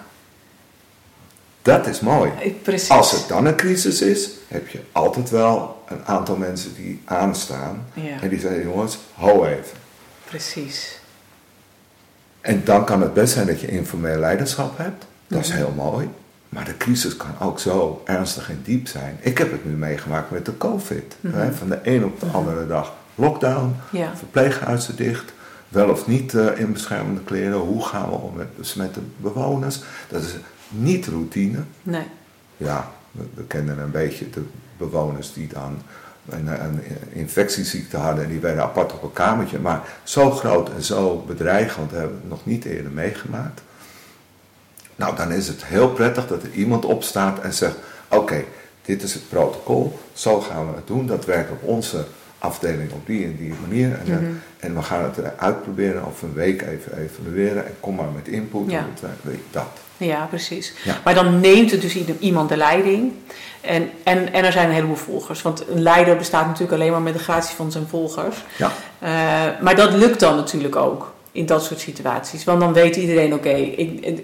[1.63, 2.31] dat is mooi.
[2.63, 2.91] Precies.
[2.91, 7.87] Als het dan een crisis is, heb je altijd wel een aantal mensen die aanstaan
[8.21, 9.77] en die zeggen: jongens, hou even.
[10.25, 10.99] Precies.
[12.41, 15.05] En dan kan het best zijn dat je informeel leiderschap hebt.
[15.27, 15.57] Dat is mhm.
[15.57, 16.09] heel mooi.
[16.55, 19.17] Maar de crisis kan ook zo ernstig en diep zijn.
[19.21, 21.17] Ik heb het nu meegemaakt met de COVID.
[21.21, 21.37] Mhm.
[21.37, 22.37] hè, van de een op de mhm.
[22.37, 24.17] andere dag lockdown, ja.
[24.17, 25.33] verpleeghuizen dicht,
[25.69, 27.59] wel of niet uh, in beschermende kleren.
[27.59, 29.83] Hoe gaan we om met besmette bewoners?
[30.09, 30.35] Dat is
[30.69, 31.59] niet routine.
[31.83, 32.07] Nee.
[32.57, 34.43] Ja, we, kennen een beetje de
[34.77, 35.79] bewoners die dan
[36.29, 36.81] een, een,
[37.13, 39.59] infectieziekte hadden en die werden apart op een kamertje.
[39.59, 43.61] Maar zo groot en zo bedreigend hebben we het nog niet eerder meegemaakt.
[44.97, 47.77] Nou, dan is het heel prettig dat er iemand opstaat en zegt:
[48.09, 48.45] Oké,
[48.83, 51.07] dit is het protocol, zo gaan we het doen.
[51.07, 52.05] Dat werkt op onze
[52.39, 53.99] afdeling op die en die manier.
[54.05, 54.33] En, mhm.
[54.59, 58.71] en we gaan het uitproberen of een week even evalueren en kom maar met input.
[58.71, 58.79] Ja.
[58.79, 59.67] En weet dat.
[59.97, 60.73] Ja, precies.
[61.05, 63.13] Maar dan neemt het dus iemand de leiding.
[63.61, 65.43] En, en, en er zijn een heleboel volgers.
[65.43, 68.45] Want een leider bestaat natuurlijk alleen maar met de gratie van zijn volgers.
[68.57, 68.71] Ja.
[69.03, 69.11] Uh,
[69.63, 72.45] maar dat lukt dan natuurlijk ook in dat soort situaties.
[72.45, 74.19] Want dan weet iedereen, oké, okay,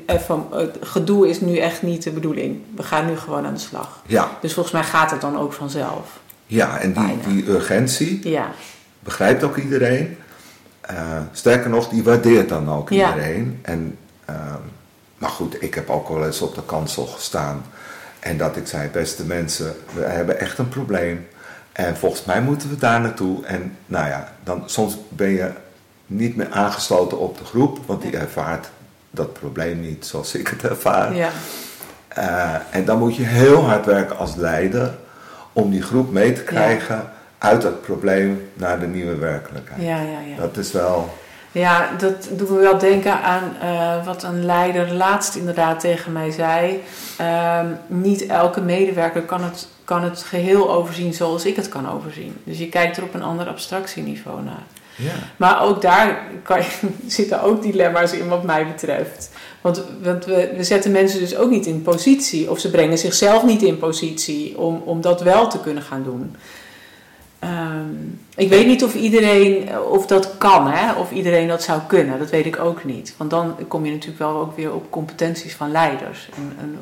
[0.51, 2.61] het gedoe is nu echt niet de bedoeling.
[2.77, 4.03] We gaan nu gewoon aan de slag.
[4.07, 4.31] Ja.
[4.41, 6.21] Dus volgens mij gaat het dan ook vanzelf.
[6.47, 8.53] Ja, en die, die urgentie ja.
[9.01, 10.17] begrijpt ook iedereen.
[10.91, 10.97] Uh,
[11.33, 13.59] sterker nog, die waardeert dan ook iedereen.
[13.63, 13.99] En,
[14.31, 14.37] uh,
[15.19, 17.65] maar goed, ik heb ook wel eens op de kansel gestaan.
[18.21, 21.27] En dat ik zei, beste mensen, we hebben echt een probleem.
[21.73, 23.45] En volgens mij moeten we daar naartoe.
[23.45, 25.51] En nou ja, dan, soms ben je
[26.11, 28.71] niet meer aangesloten op de groep, want die ervaart
[29.11, 31.15] dat probleem niet zoals ik het ervaar.
[31.15, 31.29] Ja.
[32.19, 34.95] Uh, en dan moet je heel hard werken als leider
[35.53, 39.83] om die groep mee te krijgen uit het probleem naar de nieuwe werkelijkheid.
[39.83, 40.37] Ja, ja, ja.
[40.37, 41.15] Dat is wel.
[41.53, 46.31] Ja, dat doet me wel denken aan uh, wat een leider laatst inderdaad tegen mij
[46.31, 46.83] zei.
[47.21, 52.37] Uh, niet elke medewerker kan het, kan het geheel overzien zoals ik het kan overzien.
[52.45, 54.63] Dus je kijkt er op een ander abstractieniveau naar.
[55.01, 55.13] Ja.
[55.37, 59.31] Maar ook daar kan je, zitten ook dilemma's in wat mij betreft.
[59.61, 63.45] Want, want we, we, zetten mensen dus ook niet in positie, of ze brengen zichzelf
[63.45, 66.37] niet in positie om, om dat wel te kunnen gaan doen.
[67.45, 70.93] Um, ik weet niet of iedereen, of dat kan, hè?
[70.93, 72.19] of iedereen dat zou kunnen.
[72.19, 73.15] Dat weet ik ook niet.
[73.17, 76.29] Want dan kom je natuurlijk wel ook weer op competenties van leiders.
[76.37, 76.79] En, en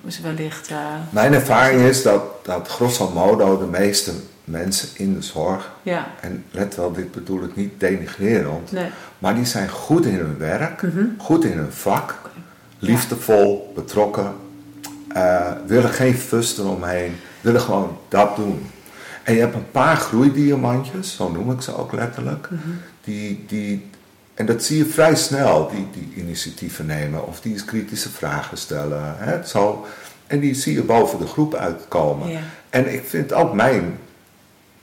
[0.00, 0.78] dus wellicht, uh,
[1.10, 4.12] Mijn ervaring is dat, dat grosso modo de meeste
[4.44, 6.06] mensen in de zorg, ja.
[6.20, 8.86] en let wel, dit bedoel ik niet denigrerend, nee.
[9.18, 11.04] maar die zijn goed in hun werk, Mhm.
[11.18, 12.14] goed in hun vak,
[12.78, 14.32] liefdevol, betrokken,
[15.16, 18.66] uh, willen geen fuss eromheen, willen gewoon dat doen.
[19.22, 22.60] En je hebt een paar groeidiamantjes, zo noem ik ze ook letterlijk, Mhm.
[23.04, 23.90] die, die,
[24.34, 28.56] en dat zie je vrij snel, die, die initiatieven nemen of die eens kritische vragen
[28.58, 29.14] stellen.
[29.18, 29.86] Hè, zo.
[30.26, 32.28] En die zie je boven de groep uitkomen.
[32.28, 32.40] Ja.
[32.70, 33.98] En ik vind ook mijn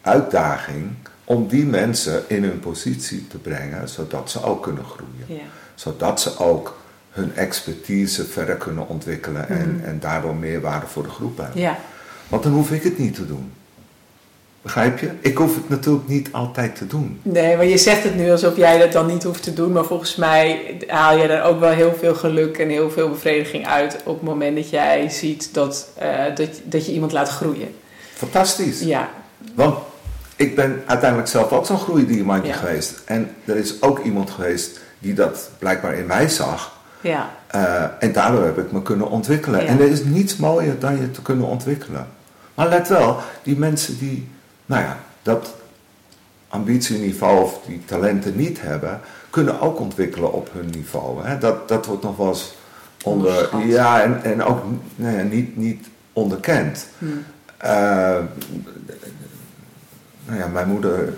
[0.01, 0.85] uitdaging
[1.23, 5.25] om die mensen in hun positie te brengen, zodat ze ook kunnen groeien.
[5.43, 5.49] Ja.
[5.75, 6.77] Zodat ze ook
[7.09, 9.85] hun expertise verder kunnen ontwikkelen en, Mhm.
[9.85, 11.62] en daardoor meerwaarde voor de groep hebben.
[11.62, 11.77] Ja.
[12.27, 13.51] Want dan hoef ik het niet te doen.
[14.62, 15.09] Begrijp je?
[15.19, 17.19] Ik hoef het natuurlijk niet altijd te doen.
[17.21, 19.71] Nee, maar je zegt het nu alsof jij dat dan niet hoeft te doen.
[19.71, 23.67] Maar volgens mij haal je er ook wel heel veel geluk en heel veel bevrediging
[23.67, 27.75] uit op het moment dat jij ziet dat, eh, dat, dat je iemand laat groeien.
[28.13, 28.79] Fantastisch.
[28.81, 29.09] Ja,
[29.55, 29.77] Want
[30.35, 32.57] ik ben uiteindelijk zelf ook zo'n groeidiamantje Ja.
[32.57, 33.01] geweest.
[33.05, 36.77] En er is ook iemand geweest die dat blijkbaar in mij zag.
[37.01, 39.59] ja, Eh, en daardoor heb ik me kunnen ontwikkelen.
[39.62, 39.65] Ja.
[39.67, 42.07] En er is niets mooier dan je te kunnen ontwikkelen.
[42.53, 44.27] Maar let wel, die mensen die,
[44.65, 45.53] nou ja, dat
[46.47, 51.23] ambitieniveau of die talenten niet hebben, kunnen ook ontwikkelen op hun niveau.
[51.25, 51.38] Hè?
[51.38, 52.55] Dat, dat wordt nog wel eens
[53.03, 54.63] onder, ja, en, en ook
[54.95, 56.85] nou ja, niet, niet onderkend.
[56.97, 57.05] hm.
[57.57, 58.17] Eh,
[60.30, 61.13] nou ja, mijn moeder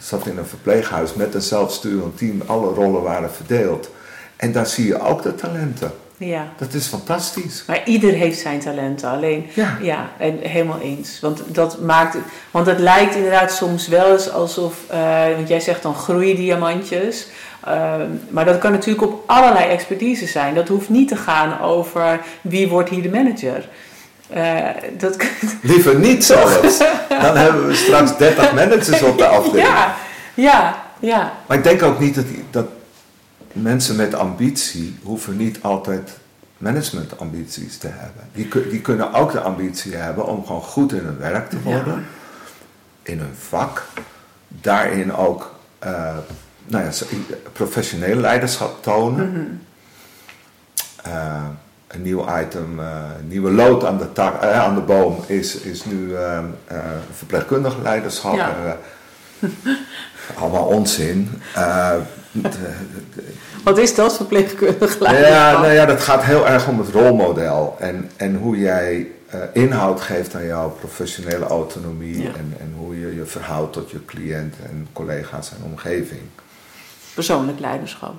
[0.00, 2.42] zat in een verpleeghuis met een zelfsturend team.
[2.46, 3.90] Alle rollen waren verdeeld.
[4.36, 5.92] En daar zie je ook de talenten.
[6.16, 6.48] ja.
[6.58, 7.64] Dat is fantastisch.
[7.66, 9.08] Maar ieder heeft zijn talenten.
[9.10, 9.76] Alleen, Ja.
[9.82, 11.20] ja, en helemaal eens.
[11.20, 12.22] Want dat maakt het.
[12.50, 14.76] Want het lijkt inderdaad soms wel eens alsof.
[14.88, 17.26] eh, want jij zegt dan groeidiamantjes.
[17.64, 20.54] Ehm, maar dat kan natuurlijk op allerlei expertise zijn.
[20.54, 23.68] Dat hoeft niet te gaan over wie wordt hier de manager.
[24.28, 25.16] Eh, dat,
[25.62, 26.78] Liever niet zelfs.
[27.08, 29.66] Dan hebben we straks 30 managers op de afdeling.
[29.66, 29.94] ja,
[30.34, 31.32] ja, ja.
[31.46, 32.66] Maar ik denk ook niet dat, dat
[33.52, 36.18] mensen met ambitie hoeven niet altijd
[36.58, 38.28] managementambities te hebben.
[38.32, 42.06] Die, die kunnen ook de ambitie hebben om gewoon goed in hun werk te worden.
[43.02, 43.84] In hun vak.
[44.48, 46.16] Daarin ook eh,
[46.66, 46.90] nou ja,
[47.52, 49.60] professioneel leiderschap tonen.
[51.02, 51.44] Eh,
[51.88, 52.86] een nieuw item, eh,
[53.18, 56.78] een nieuwe lood aan de, tak, eh, aan de boom is, is nu eh, eh,
[57.16, 58.34] verpleegkundig leiderschap.
[58.34, 58.76] Ja.
[60.38, 61.30] Allemaal onzin.
[61.54, 62.02] De-
[62.42, 63.32] de-
[63.64, 65.60] Wat is dat verpleegkundig ja, leiderschap?
[65.60, 69.06] nou ja, dat gaat heel erg om het rolmodel en, en hoe jij
[69.52, 72.28] inhoud geeft aan jouw professionele autonomie Ja.
[72.28, 76.20] en, en hoe je je verhoudt tot je cliënten en collega's en omgeving.
[77.14, 78.14] Persoonlijk leiderschap.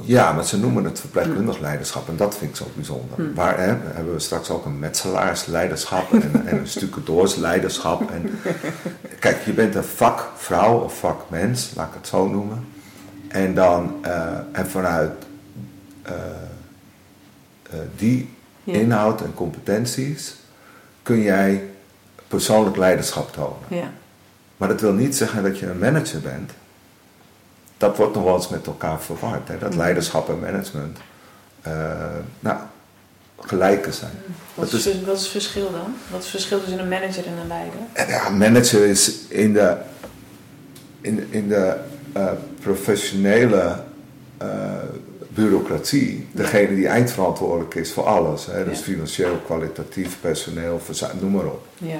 [0.00, 3.16] Ja, maar ze noemen het verpleegkundig leiderschap en dat vind ik zo bijzonder.
[3.16, 3.34] Hm.
[3.34, 8.10] Waar hè, hebben we straks ook een metselaarsleiderschap en, en een stucadoorsleiderschap.
[8.10, 8.30] En,
[9.20, 12.64] kijk, je bent een vakvrouw of vakmens, laat ik het zo noemen.
[13.28, 15.12] En dan, eh, en vanuit
[16.02, 16.14] eh,
[17.70, 18.30] eh, die
[18.64, 18.74] Ja.
[18.74, 20.34] inhoud en competenties
[21.02, 21.62] kun jij
[22.28, 23.58] persoonlijk leiderschap tonen.
[23.68, 23.92] Ja.
[24.56, 26.50] Maar dat wil niet zeggen dat je een manager bent.
[27.82, 29.48] Dat wordt nog wel eens met elkaar verward.
[29.48, 29.58] Hè?
[29.58, 29.78] Dat Mhm.
[29.78, 30.98] leiderschap en management
[31.62, 31.72] eh,
[32.40, 32.56] nou,
[33.40, 34.10] gelijke zijn.
[34.54, 35.94] Wat, Dat is, wat is het verschil dan?
[36.10, 37.78] Wat is het verschil tussen een manager en een leider?
[37.92, 39.76] En ja, manager is in de,
[41.00, 41.76] in, in de
[42.12, 42.26] eh,
[42.60, 43.76] professionele
[44.38, 44.48] eh,
[45.28, 48.46] bureaucratie degene die eindverantwoordelijk is voor alles.
[48.46, 48.64] Hè?
[48.64, 48.84] Dus Ja.
[48.84, 50.80] financieel, kwalitatief, personeel,
[51.20, 51.66] noem maar op.
[51.78, 51.98] Ja.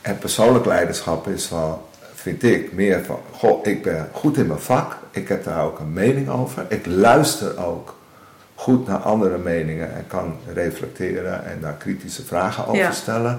[0.00, 1.78] En persoonlijk leiderschap is van,
[2.20, 5.78] vind ik, meer van, goh, ik ben goed in mijn vak, ik heb daar ook
[5.78, 7.96] een mening over, ik luister ook
[8.54, 12.92] goed naar andere meningen en kan reflecteren en daar kritische vragen over Ja.
[12.92, 13.38] stellen,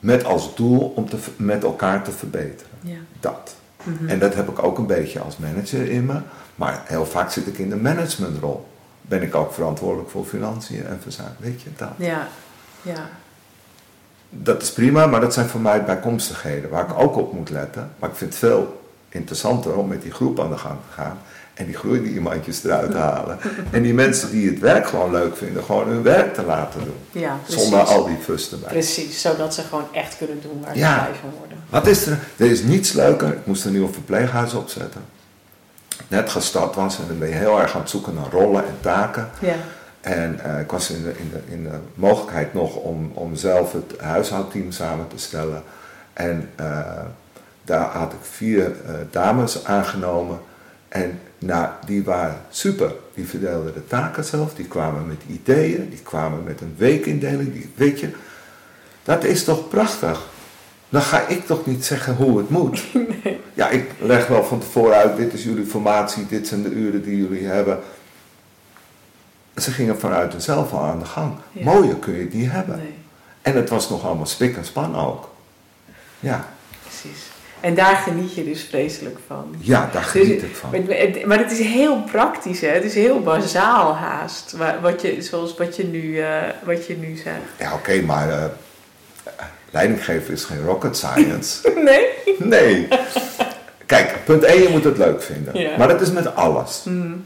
[0.00, 2.70] met als doel om te, met elkaar te verbeteren.
[2.80, 2.96] ja.
[3.20, 3.54] Dat.
[3.82, 4.08] Mhm.
[4.08, 6.20] En dat heb ik ook een beetje als manager in me,
[6.54, 8.68] maar heel vaak zit ik in de managementrol.
[9.02, 11.92] Ben ik ook verantwoordelijk voor financiën en verzaken, weet je dat?
[11.96, 12.28] Ja.
[12.82, 13.08] Ja.
[14.30, 17.90] Dat is prima, maar dat zijn voor mij bijkomstigheden waar ik ook op moet letten.
[17.98, 21.18] Maar ik vind veel interessanter om met die groep aan de gang te gaan.
[21.54, 23.38] En die groeidiamantjes eruit te halen.
[23.70, 27.22] En die mensen die het werk gewoon leuk vinden, gewoon hun werk te laten doen.
[27.22, 27.38] Ja.
[27.46, 28.68] Zonder al die fus erbij.
[28.68, 31.04] Precies, zodat ze gewoon echt kunnen doen waar ze Ja.
[31.04, 31.58] blij van worden.
[31.70, 32.18] Wat is er?
[32.36, 33.28] Er is niets leuker.
[33.28, 35.00] Ik moest een nieuw verpleeghuis opzetten.
[36.08, 38.76] Net gestart was en dan ben je heel erg aan het zoeken naar rollen en
[38.80, 39.30] taken.
[39.38, 39.54] Ja.
[40.06, 43.72] En eh, ik was in de, in, de, in de mogelijkheid nog om, om zelf
[43.72, 45.62] het huishoudteam samen te stellen.
[46.12, 46.80] En eh,
[47.64, 50.38] daar had ik vier eh, dames aangenomen.
[50.88, 52.92] En nou, die waren super.
[53.14, 57.52] Die verdeelden de taken zelf, die kwamen met ideeën, die kwamen met een weekindeling.
[57.52, 58.10] Die, weet je,
[59.02, 60.26] dat is toch prachtig?
[60.88, 62.82] Dan ga ik toch niet zeggen hoe het moet.
[63.54, 67.02] Ja, ik leg wel van tevoren uit, dit is jullie formatie, dit zijn de uren
[67.02, 67.78] die jullie hebben.
[69.56, 71.32] Ze gingen vanuit hunzelf al aan de gang.
[71.52, 71.64] Ja.
[71.64, 72.76] Mooier kun je niet hebben.
[72.76, 72.94] Nee,
[73.42, 75.30] En het was nog allemaal spik en span ook.
[76.20, 76.48] Ja,
[76.82, 77.22] precies.
[77.60, 79.54] En daar geniet je dus vreselijk van.
[79.58, 80.70] ja daar geniet ik van.
[80.70, 82.68] Maar het- Maar het is heel praktisch, hè?
[82.68, 84.52] Het is heel bazaal haast.
[84.52, 87.36] wa- Wat je, zoals wat je nu, eh, wat je nu zegt.
[87.58, 88.44] Ja, oké, maar eh
[89.70, 91.72] leidinggeven is geen rocket science.
[91.84, 92.06] Nee?
[92.38, 92.88] Nee.
[93.86, 95.60] Kijk, punt 1, je moet het leuk vinden.
[95.60, 95.76] Ja.
[95.78, 96.82] Maar dat is met alles.
[96.84, 97.24] Mm.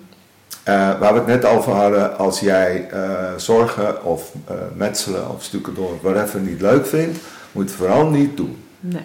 [0.70, 5.42] Eh, waar we het net over hadden, als jij eh, zorgen of eh, metselen of
[5.42, 7.18] stukken door whatever niet leuk vindt,
[7.52, 8.64] moet je het vooral niet doen.
[8.80, 9.04] Nee.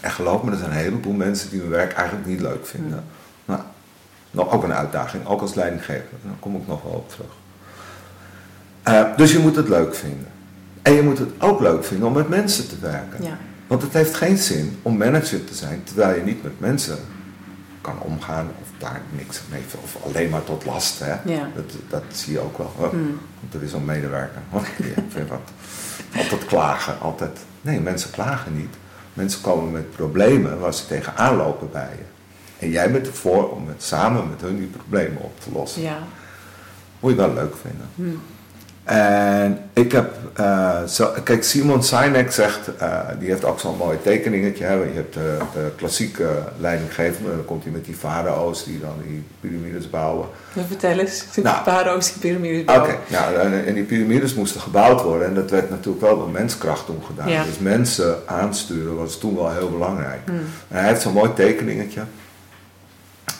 [0.00, 3.04] En geloof me, er zijn een heleboel mensen die hun werk eigenlijk niet leuk vinden.
[3.44, 3.60] Nou,
[4.30, 6.06] nog ook een uitdaging, ook als leidinggever.
[6.22, 7.36] Daar kom ik nog wel op terug.
[9.16, 10.28] Dus je moet het leuk vinden.
[10.82, 13.24] En je moet het ook leuk vinden om met mensen te werken.
[13.24, 13.38] Ja.
[13.66, 16.98] Want het heeft geen zin om manager te zijn terwijl je niet met mensen
[17.80, 20.98] kan omgaan of daar niks mee of alleen maar tot last.
[20.98, 21.14] Hè?
[21.24, 21.48] Ja.
[21.54, 22.72] Dat, dat zie je ook wel.
[22.76, 23.18] Oh, Mm.
[23.40, 24.40] komt er weer zo'n medewerker.
[24.52, 24.62] Oh,
[25.28, 25.40] wat.
[26.16, 27.38] Altijd klagen, altijd.
[27.60, 28.74] Nee, mensen klagen niet.
[29.14, 32.04] Mensen komen met problemen waar ze tegenaan lopen bij je.
[32.66, 35.82] En jij bent ervoor om het samen met hun die problemen op te lossen.
[35.82, 35.98] Ja.
[37.00, 37.88] Moet je wel leuk vinden.
[37.94, 38.20] Mm.
[38.88, 43.98] En ik heb, eh, zo, kijk, Simon Sinek zegt, eh, die heeft ook zo'n mooi
[44.02, 44.64] tekeningetje.
[44.64, 44.72] Hè?
[44.72, 48.94] Je hebt de, de klassieke leidinggevende, en dan komt hij met die farao's die dan
[49.06, 50.28] die piramides bouwen.
[50.52, 51.24] Nou, vertel eens.
[51.36, 51.56] Nou.
[51.56, 52.96] de paro's die piramides Oké, bouwen.
[53.08, 56.86] nou, en, en die piramides moesten gebouwd worden en dat werd natuurlijk wel door menskracht
[56.86, 57.28] toen gedaan.
[57.28, 57.44] Ja.
[57.44, 60.20] Dus mensen aansturen was toen wel heel belangrijk.
[60.26, 60.38] Mm.
[60.68, 62.00] En hij heeft zo'n mooi tekeningetje.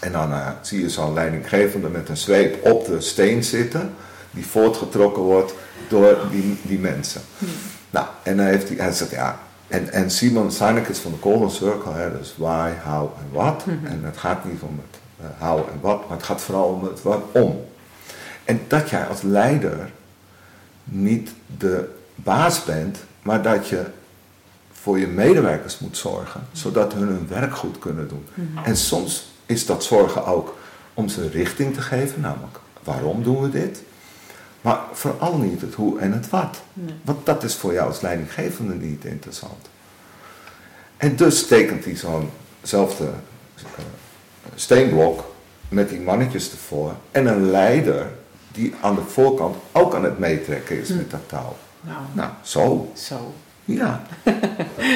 [0.00, 3.90] En dan eh, zie je zo'n leidinggevende met een zweep op de steen zitten,
[4.38, 5.54] die voortgetrokken wordt
[5.88, 7.20] door die, die mensen.
[7.90, 11.18] Nou, en dan heeft hij, hij zegt ja, en, en Simon Sinek is van de
[11.20, 13.64] Golden Circle, hè, dus why, how en what.
[13.84, 16.84] En het gaat niet om het eh, how en what, maar het gaat vooral om
[16.84, 17.64] het waarom.
[18.44, 19.90] En dat jij als leider
[20.84, 23.84] niet de baas bent, maar dat je
[24.72, 28.26] voor je medewerkers moet zorgen, zodat hun hun werk goed kunnen doen.
[28.64, 30.56] En soms is dat zorgen ook
[30.94, 33.82] om ze richting te geven, namelijk waarom doen we dit?
[34.68, 36.56] Maar vooral niet het hoe en het wat.
[36.72, 36.94] Nee.
[37.02, 39.68] Want dat is voor jou als leidinggevende niet interessant.
[40.96, 43.84] En dus tekent hij zo'nzelfde eh,
[44.54, 45.24] steenblok
[45.68, 46.92] met die mannetjes ervoor.
[47.10, 48.06] En een leider
[48.52, 51.56] die aan de voorkant ook aan het meetrekken is met dat touw.
[51.80, 52.90] Nou, Nou, zo.
[52.94, 53.32] zo.
[53.64, 54.02] Ja.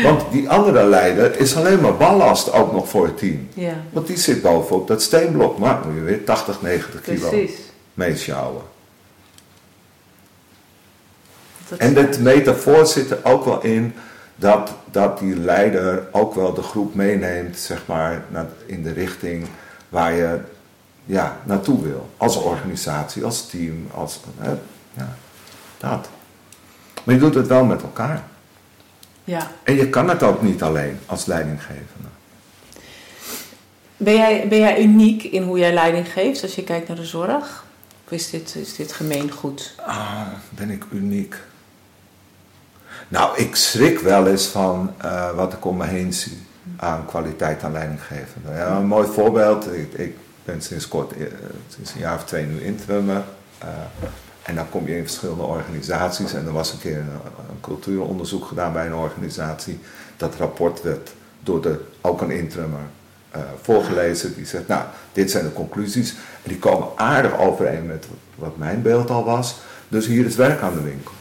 [0.02, 3.48] Want die andere leider is alleen maar ballast ook nog voor het team.
[3.54, 5.58] Ja, Want die zit bovenop dat steenblok.
[5.58, 7.58] Maar moet je weer 80, 90 kilo precies.
[7.94, 8.62] meesjouwen.
[11.72, 13.94] Dat En dat metafoor zit er ook wel in
[14.36, 18.24] dat, dat die leider ook wel de groep meeneemt, zeg maar,
[18.66, 19.46] in de richting
[19.88, 20.38] waar je
[21.04, 22.10] ja, naartoe wil.
[22.16, 24.20] Als organisatie, als team, als.
[24.38, 24.50] Hè,
[24.94, 25.16] ja,
[25.78, 26.08] dat.
[27.04, 28.22] Maar je doet het wel met elkaar.
[29.24, 29.50] Ja.
[29.62, 32.08] En je kan het ook niet alleen als leidinggevende.
[33.96, 37.04] Ben jij, ben jij uniek in hoe jij leiding geeft als je kijkt naar de
[37.04, 37.64] zorg?
[38.04, 39.74] Of is dit, is dit gemeengoed?
[39.86, 41.36] Ah, ben ik uniek?
[43.12, 46.38] Nou, ik schrik wel eens van eh, wat ik om me heen zie
[46.76, 48.50] aan kwaliteit aan leidinggevende.
[48.52, 51.26] Ja, een mooi voorbeeld, ik, ik ben sinds kort, eh,
[51.68, 53.22] sinds een jaar of twee nu interimmer.
[53.58, 53.68] eh,
[54.42, 58.72] en dan kom je in verschillende organisaties en er was een keer een, cultuuronderzoek gedaan
[58.72, 59.78] bij een organisatie.
[60.16, 62.80] Dat rapport werd door de, ook een interimmer
[63.62, 64.34] voorgelezen.
[64.34, 64.82] Die zegt, nou,
[65.12, 66.10] dit zijn de conclusies.
[66.10, 69.56] En die komen aardig overeen met wat mijn beeld al was.
[69.88, 71.12] Dus hier is werk aan de winkel.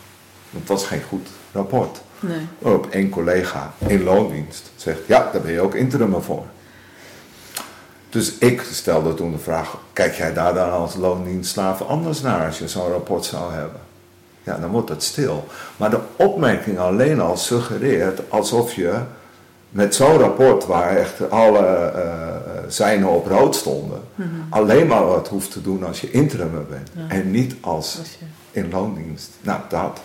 [0.49, 2.01] Het was geen goed rapport.
[2.19, 2.47] Nee.
[2.59, 6.43] Waarop één collega in loondienst zegt, ja, daar ben je ook interimmer voor.
[8.09, 12.59] Dus ik stelde toen de vraag, kijk jij daar dan als loondienstslaaf anders naar als
[12.59, 13.79] je zo'n rapport zou hebben?
[14.43, 15.47] Ja, dan wordt het stil.
[15.77, 18.93] Maar de opmerking alleen al suggereert alsof je
[19.69, 24.27] met zo'n rapport waar echt alle uh, zijnen op rood stonden, Mhm.
[24.49, 27.15] alleen maar wat hoeft te doen als je interimmer bent Ja.
[27.15, 29.29] en niet als Als je- in loondienst.
[29.41, 30.01] Nou, dat,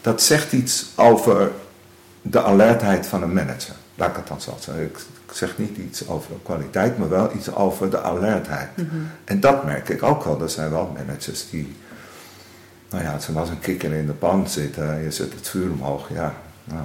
[0.00, 1.50] dat zegt iets over
[2.22, 3.74] de alertheid van een manager.
[3.94, 4.84] Laat ik het dan zo zeggen.
[4.84, 4.98] Ik,
[5.32, 8.68] zeg niet iets over de kwaliteit, maar wel iets over de alertheid.
[8.76, 8.86] Mhm.
[9.24, 10.42] En dat merk ik ook wel.
[10.42, 11.74] Er zijn wel managers die,
[12.90, 16.08] nou ja, zoals een kikker in de pan zitten en je zet het vuur omhoog.
[16.08, 16.34] Ja,
[16.64, 16.82] nou,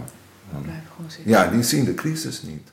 [0.52, 0.66] dan-
[1.24, 2.70] ja die zien de crisis niet.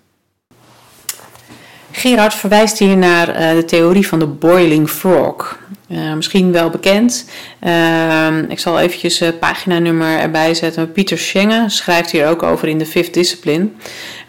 [1.91, 5.59] Gerard verwijst hier naar eh, de theorie van de boiling frog.
[5.93, 7.25] Eh, misschien wel bekend.
[7.61, 10.93] Ehm, ik zal eventjes het paginanummer erbij zetten.
[10.93, 13.69] Pieter Schengen schrijft hier ook over in de Fifth Discipline.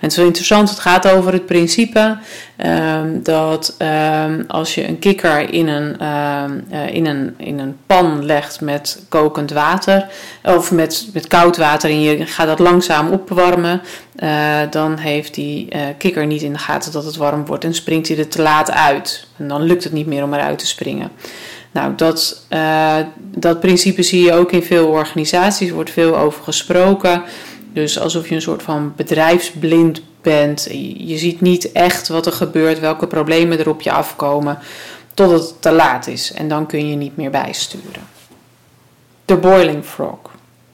[0.03, 2.17] En het is wel interessant, het gaat over het principe
[2.55, 8.25] ehm, dat ehm, als je een kikker in een, eh, in, een, in een pan
[8.25, 10.07] legt met kokend water,
[10.43, 13.81] of met, met koud water en je gaat dat langzaam opwarmen,
[14.15, 17.73] eh, dan heeft die eh, kikker niet in de gaten dat het warm wordt en
[17.73, 19.27] springt hij er te laat uit.
[19.37, 21.11] En dan lukt het niet meer om eruit te springen.
[21.73, 26.43] Nou, dat, eh, dat principe zie je ook in veel organisaties, er wordt veel over
[26.43, 27.23] gesproken.
[27.73, 30.67] Dus alsof je een soort van bedrijfsblind bent.
[30.97, 34.59] Je ziet niet echt wat er gebeurt, welke problemen er op je afkomen,
[35.13, 36.33] tot het te laat is.
[36.33, 38.07] En dan kun je niet meer bijsturen.
[39.25, 40.19] De boiling frog.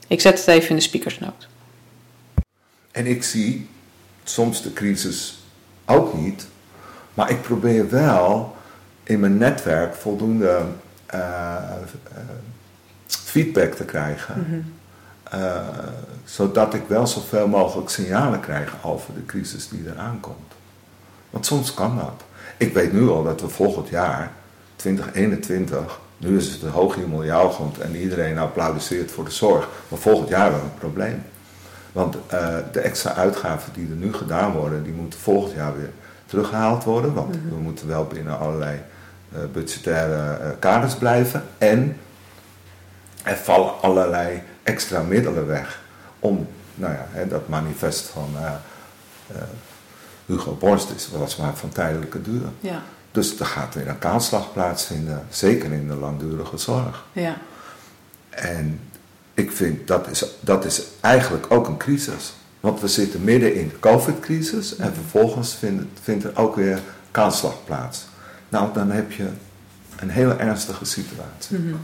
[0.08, 1.46] Ik zet het even in de speakersnote.
[2.92, 3.68] En ik zie
[4.24, 5.40] soms de crisis
[5.86, 6.48] ook niet,
[7.14, 8.56] maar ik probeer wel
[9.04, 10.66] in mijn netwerk voldoende
[13.08, 14.34] feedback te krijgen.
[15.24, 15.68] eh,
[16.24, 20.54] zodat ik wel zoveel mogelijk signalen krijg over de crisis die eraan komt.
[21.30, 22.24] Want soms kan dat.
[22.58, 24.32] Ik weet nu al dat we volgend jaar,
[24.76, 29.68] 2021, nu is het de hooghemeljaargrond en iedereen applaudisseert voor de zorg.
[29.88, 31.24] Maar volgend jaar hebben we een probleem.
[31.92, 35.90] Want eh, de extra uitgaven die er nu gedaan worden, die moeten volgend jaar weer
[36.26, 37.14] teruggehaald worden.
[37.14, 38.99] Want we moeten wel binnen allerlei eh,
[39.52, 41.44] budgettaire eh, kaders blijven.
[41.58, 41.98] En
[43.24, 45.82] er vallen allerlei extra middelen weg.
[46.20, 48.52] Om, nou ja, hè, dat manifest van eh,
[49.28, 49.42] eh,
[50.26, 52.42] Hugo Borst is, was maar van tijdelijke duur.
[52.60, 57.06] Ja, Dus er gaat weer een kaalslag plaatsvinden, zeker in de langdurige zorg.
[57.12, 57.38] ja,
[58.30, 58.80] En
[59.34, 62.34] ik vind dat is, dat is eigenlijk ook een crisis.
[62.60, 66.80] Want we zitten midden in de COVID-crisis en vervolgens vindt, vindt er ook weer
[67.12, 68.06] kaalslag plaats.
[68.50, 69.28] Nou, dan heb je
[70.00, 71.58] een hele ernstige situatie.
[71.60, 71.76] Mhm.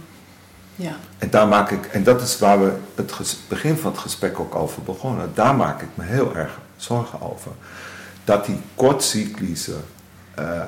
[0.76, 4.00] ja, En daar maak ik, en dat is waar we het ges- begin van het
[4.00, 7.52] gesprek ook over begonnen, daar maak ik me heel erg zorgen over.
[8.24, 9.76] Dat die kortcyclische
[10.34, 10.68] eh, eh,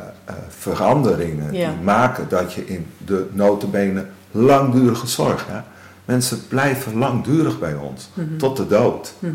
[0.49, 1.69] veranderingen Ja.
[1.69, 5.59] die maken dat je in de notenbenen langdurige zorg, hè,
[6.05, 8.37] mensen blijven langdurig bij ons, Mhm.
[8.37, 9.13] tot de dood.
[9.19, 9.33] Mhm.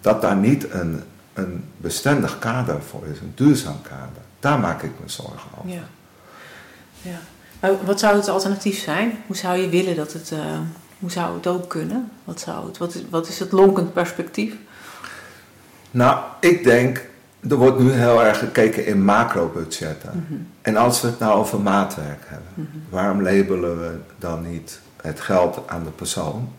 [0.00, 1.02] Dat daar niet een,
[1.34, 4.22] een bestendig kader voor is, een duurzaam kader.
[4.40, 5.70] Daar maak ik me zorgen over.
[5.70, 5.82] ja.
[7.02, 7.18] ja.
[7.60, 9.22] Maar wat zou het alternatief zijn?
[9.26, 10.38] Hoe zou je willen dat het, eh,
[10.98, 12.10] hoe zou het ook kunnen?
[12.24, 14.54] Wat, zou het, wat, is, wat is het lonkend perspectief?
[15.90, 17.06] Nou, ik denk,
[17.48, 20.26] er wordt nu heel erg gekeken in macrobudgetten.
[20.28, 20.40] Mhm.
[20.62, 25.60] En als we het nou over maatwerk hebben, waarom labelen we dan niet het geld
[25.66, 26.52] aan de persoon?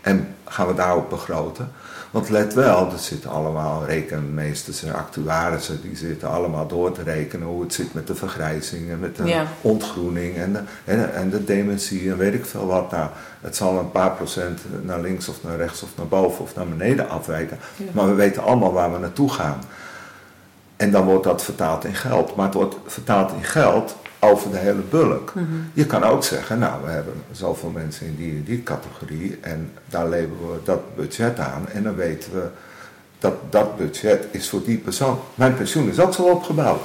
[0.00, 1.72] En gaan we daarop begroten?
[2.10, 7.46] Want let wel, er zitten allemaal rekenmeesters en actuarissen, die zitten allemaal door te rekenen
[7.46, 9.46] hoe het zit met de vergrijzing en met de Ja.
[9.60, 12.90] ontgroening en de, en, en de dementie en weet ik veel wat.
[12.90, 13.08] Nou,
[13.40, 16.66] het zal een paar procent naar links of naar rechts of naar boven of naar
[16.68, 17.58] beneden afwijken.
[17.76, 17.84] Ja.
[17.92, 19.60] Maar we weten allemaal waar we naartoe gaan.
[20.76, 22.36] En dan wordt dat vertaald in geld.
[22.36, 25.32] Maar het wordt vertaald in geld over de hele bulk.
[25.34, 25.44] Mhm.
[25.72, 30.08] Je kan ook zeggen, nou, we hebben zoveel mensen in die, die categorie en daar
[30.08, 31.68] leveren we dat budget aan.
[31.72, 32.42] En dan weten we
[33.18, 35.18] dat dat budget is voor die persoon.
[35.34, 36.82] Mijn pensioen is ook zo opgebouwd.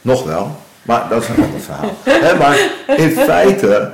[0.00, 1.90] Nog wel, maar dat is een ander verhaal.
[2.38, 2.58] Maar
[2.96, 3.92] in feite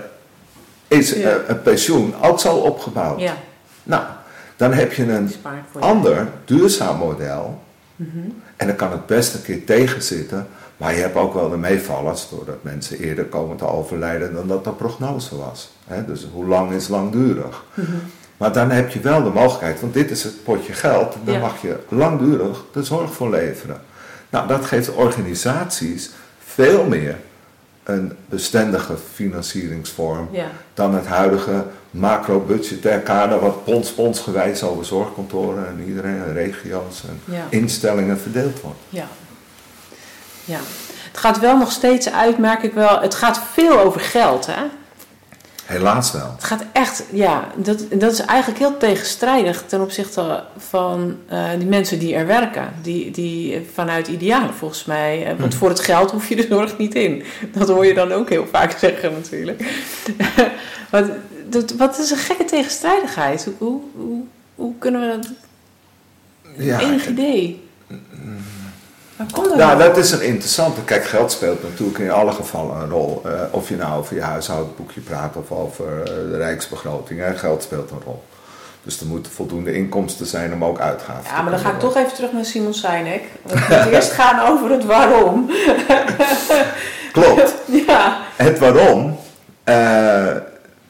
[0.88, 1.28] is Ja.
[1.30, 3.20] eh, een pensioen ook zo opgebouwd.
[3.20, 3.36] Ja,
[3.82, 4.02] Nou,
[4.56, 5.32] dan heb je een
[5.78, 7.62] ander duurzaam model.
[7.96, 8.18] Mhm.
[8.56, 10.46] En dan kan het best een keer tegenzitten.
[10.78, 14.64] Maar je hebt ook wel de meevallers, doordat mensen eerder komen te overlijden dan dat
[14.64, 15.70] de prognose was.
[16.06, 17.64] Dus hoe lang is langdurig?
[17.74, 17.86] Mhm.
[18.36, 21.40] Maar dan heb je wel de mogelijkheid, want dit is het potje geld, daar Ja.
[21.40, 23.80] mag je langdurig de zorg voor leveren.
[24.30, 26.10] Nou, dat geeft organisaties
[26.44, 27.16] veel meer
[27.84, 36.22] een bestendige financieringsvorm Ja, dan het huidige macro-budgetair kader, wat pons-ponsgewijs over zorgkantoren en iedereen
[36.26, 38.78] en regio's en ja, instellingen verdeeld wordt.
[38.88, 39.06] ja.
[40.48, 40.60] Ja.
[41.10, 43.00] Het gaat wel nog steeds uit, merk ik wel.
[43.00, 44.62] Het gaat veel over geld, hè?
[45.64, 46.32] Helaas wel.
[46.34, 51.68] Het gaat echt, ja, dat, dat is eigenlijk heel tegenstrijdig ten opzichte van uh, die
[51.68, 52.72] mensen die er werken.
[52.82, 55.32] Die, die vanuit idealen volgens mij.
[55.32, 57.22] Uh, want voor het geld hoef je de zorg niet in.
[57.52, 59.64] Dat hoor je dan ook heel vaak zeggen natuurlijk.
[60.90, 61.04] wat,
[61.48, 63.48] dat, wat is een gekke tegenstrijdigheid?
[63.58, 64.22] Hoe, hoe,
[64.54, 65.28] hoe kunnen we dat...
[66.56, 67.62] Ja, Enig idee.
[67.88, 67.96] Ja,
[69.78, 70.80] dat is een interessante.
[70.84, 73.22] Kijk, geld speelt natuurlijk in alle gevallen een rol.
[73.26, 77.20] Uh, of je nou over je huishoudboekje praat of over uh, de rijksbegroting.
[77.20, 77.36] Hè.
[77.36, 78.22] Geld speelt een rol.
[78.82, 81.96] Dus er moeten voldoende inkomsten zijn om ook uitgaven ja, maar dan ga ik toch
[81.96, 83.22] even terug naar Simon Sinek.
[83.42, 85.50] Want we eerst gaan over het waarom.
[87.12, 87.54] Klopt.
[87.86, 88.20] ja.
[88.36, 89.18] Het waarom,
[89.64, 90.36] uh,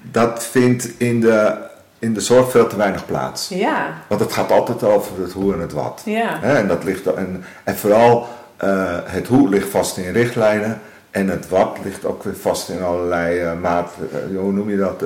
[0.03, 1.68] dat vindt in de
[1.99, 3.49] in de zorg veel te weinig plaats.
[3.49, 3.93] Ja.
[4.09, 6.03] Want het gaat altijd over het hoe en het wat.
[6.05, 6.43] Ja.
[6.43, 8.29] en, dat ligt, en, en vooral
[8.65, 10.81] uh, het hoe ligt vast in richtlijnen
[11.11, 13.91] en het wat ligt ook weer vast in allerlei uh, maat,
[14.31, 15.05] uh, hoe noem je dat,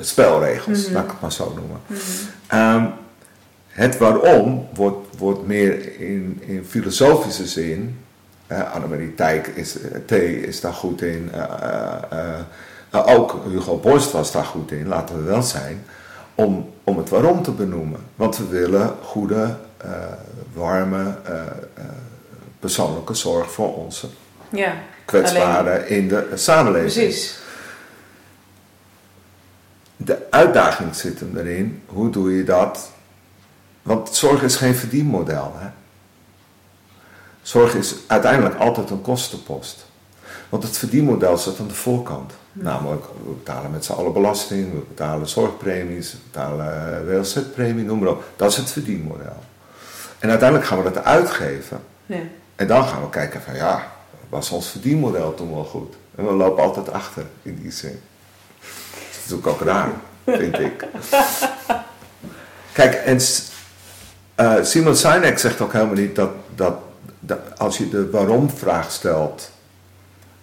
[0.00, 0.94] spelregels, mm -hmm.
[0.94, 1.80] laat ik het maar zo noemen.
[1.86, 1.96] Mm
[2.48, 2.74] -hmm.
[2.74, 2.92] um,
[3.68, 7.98] het waarom wordt, wordt meer in, in filosofische zin,
[8.72, 9.76] Annemarie Tijk is,
[10.06, 11.30] T is daar goed in,
[12.94, 15.84] nou, ook Hugo Borst was daar goed in, laten we wel zijn,
[16.34, 18.00] om, om het waarom te benoemen.
[18.16, 19.90] Want we willen goede, uh,
[20.52, 21.34] warme, uh,
[21.78, 21.84] uh,
[22.58, 24.08] persoonlijke zorg voor onze
[24.48, 24.74] ja,
[25.04, 26.92] kwetsbaren in de samenleving.
[26.92, 27.38] Precies.
[29.96, 32.90] De uitdaging zit hem erin, hoe doe je dat?
[33.82, 35.52] Want zorg is geen verdienmodel.
[35.56, 35.68] Hè?
[37.42, 39.86] Zorg is uiteindelijk altijd een kostenpost.
[40.48, 42.32] Want het verdienmodel zit aan de voorkant.
[42.56, 47.98] Namelijk, we betalen met z'n allen belasting, we betalen zorgpremies, we betalen eh, WLZ-premie, noem
[47.98, 48.24] maar op.
[48.36, 49.42] Dat is het verdienmodel.
[50.18, 51.80] En uiteindelijk gaan we dat uitgeven.
[52.06, 52.18] Ja.
[52.56, 53.92] En dan gaan we kijken van ja,
[54.28, 55.94] was ons verdienmodel toen wel goed?
[56.14, 58.00] En we lopen altijd achter in die zin.
[58.60, 59.90] Dat is ook ook raar,
[60.24, 60.86] vind ik.
[62.72, 63.18] Kijk, en
[64.40, 66.74] uh, Simon Sinek zegt ook helemaal niet dat, dat,
[67.20, 69.50] dat als je de waarom-vraag stelt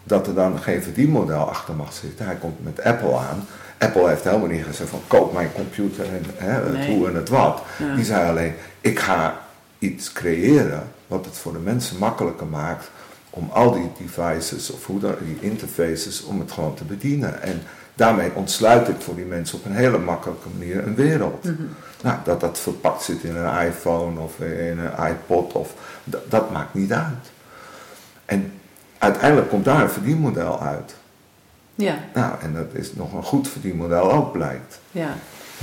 [0.04, 2.26] dat er dan geen verdienmodel achter mag zitten.
[2.26, 3.48] Hij komt met Apple aan.
[3.78, 7.30] Apple heeft helemaal niet gezegd van koop mijn computer en hè, het hoe en het
[7.30, 7.62] wat.
[7.96, 9.40] Die zei alleen, ik ga
[9.80, 12.90] iets creëren wat het voor de mensen makkelijker maakt
[13.30, 17.42] om al die devices of hoe dan, die interfaces, om het gewoon te bedienen.
[17.42, 17.62] En
[17.94, 21.44] daarmee ontsluit ik voor die mensen op een hele makkelijke manier een wereld.
[21.44, 21.56] Mhm.
[22.04, 25.74] Nou, dat dat verpakt zit in een iPhone of in een iPod, of,
[26.30, 27.32] dat maakt niet uit.
[28.26, 28.52] En
[29.02, 30.96] uiteindelijk komt daar een verdienmodel uit.
[31.76, 31.96] Ja.
[32.14, 34.80] Nou, en dat is nog een goed verdienmodel ook blijkt.
[34.92, 35.10] Ja.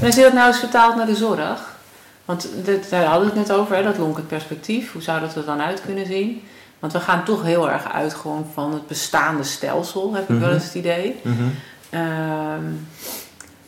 [0.00, 1.76] En als je dat nou eens vertaalt naar de zorg,
[2.24, 5.34] want dit, daar hadden we het net over, hè, dat lonkend perspectief, hoe zou dat
[5.34, 6.42] er dan uit kunnen zien?
[6.78, 10.38] Want we gaan toch heel erg uit gewoon van het bestaande stelsel, heb ik wel
[10.38, 10.52] mhm.
[10.52, 11.20] eens het idee.
[11.22, 11.52] Mm -hmm.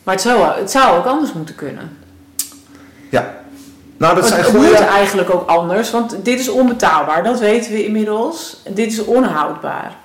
[0.03, 1.97] maar het zou, het zou ook anders moeten kunnen.
[3.09, 3.40] Ja,
[4.01, 4.67] nou, dat zijn het goede...
[4.67, 8.61] moet eigenlijk ook anders, want dit is onbetaalbaar, dat weten we inmiddels.
[8.69, 9.95] Dit is onhoudbaar.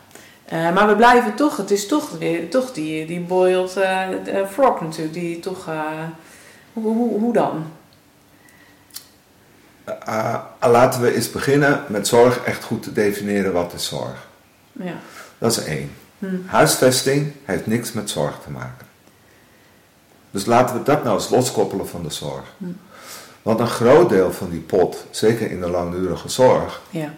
[0.52, 4.08] Uh, maar we blijven toch, het is toch weer toch die, die boiled uh,
[4.50, 5.80] frog natuurlijk, die toch, uh,
[6.72, 7.66] hoe, hoe, hoe, dan?
[10.60, 14.28] laten we eens beginnen met zorg echt goed te definiëren wat is zorg.
[14.72, 14.94] Ja.
[15.38, 15.90] Dat is één.
[16.18, 16.26] Hm.
[16.46, 18.86] Huisvesting heeft niks met zorg te maken.
[20.30, 22.44] Dus laten we dat nou eens loskoppelen van de zorg.
[22.58, 22.64] Hm.
[23.46, 27.14] Want een groot deel van die pot, zeker in de langdurige zorg, ja.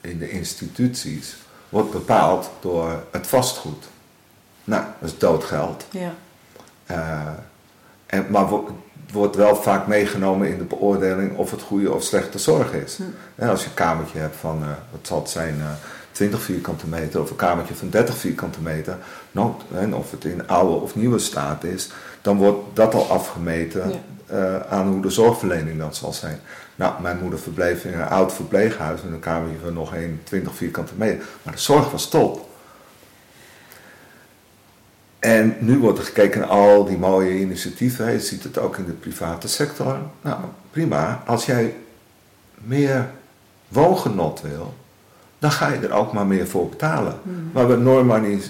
[0.00, 1.36] in de instituties,
[1.68, 3.84] wordt bepaald door het vastgoed.
[4.64, 5.84] Nou, dat is doodgeld.
[5.90, 6.14] Ja.
[6.90, 7.28] Uh,
[8.06, 8.48] en, maar
[9.12, 12.96] wordt wel vaak meegenomen in de beoordeling of het goede of slechte zorg is.
[12.96, 13.02] Hm.
[13.34, 15.70] En als je een kamertje hebt van, uh, wat zal het zijn, uh,
[16.10, 18.98] 20 vierkante meter of een kamertje van 30 vierkante meter,
[19.32, 21.90] nou, en of het in oude of nieuwe staat is,
[22.20, 24.00] dan wordt dat al afgemeten ja.
[24.32, 26.40] Uh, aan hoe de zorgverlening dan zal zijn.
[26.74, 30.54] Nou, mijn moeder verbleef in een oud verpleeghuis in een kamertje van nog een 20
[30.54, 32.48] vierkante meter, maar de zorg was top.
[35.18, 38.12] En nu wordt er gekeken naar al die mooie initiatieven.
[38.12, 39.98] Je ziet het ook in de private sector.
[40.22, 40.38] Nou,
[40.70, 41.22] prima.
[41.26, 41.74] Als jij
[42.54, 43.10] meer
[43.68, 44.74] woongenot wil,
[45.38, 47.18] dan ga je er ook maar meer voor betalen.
[47.22, 47.50] Mm.
[47.52, 47.76] Maar we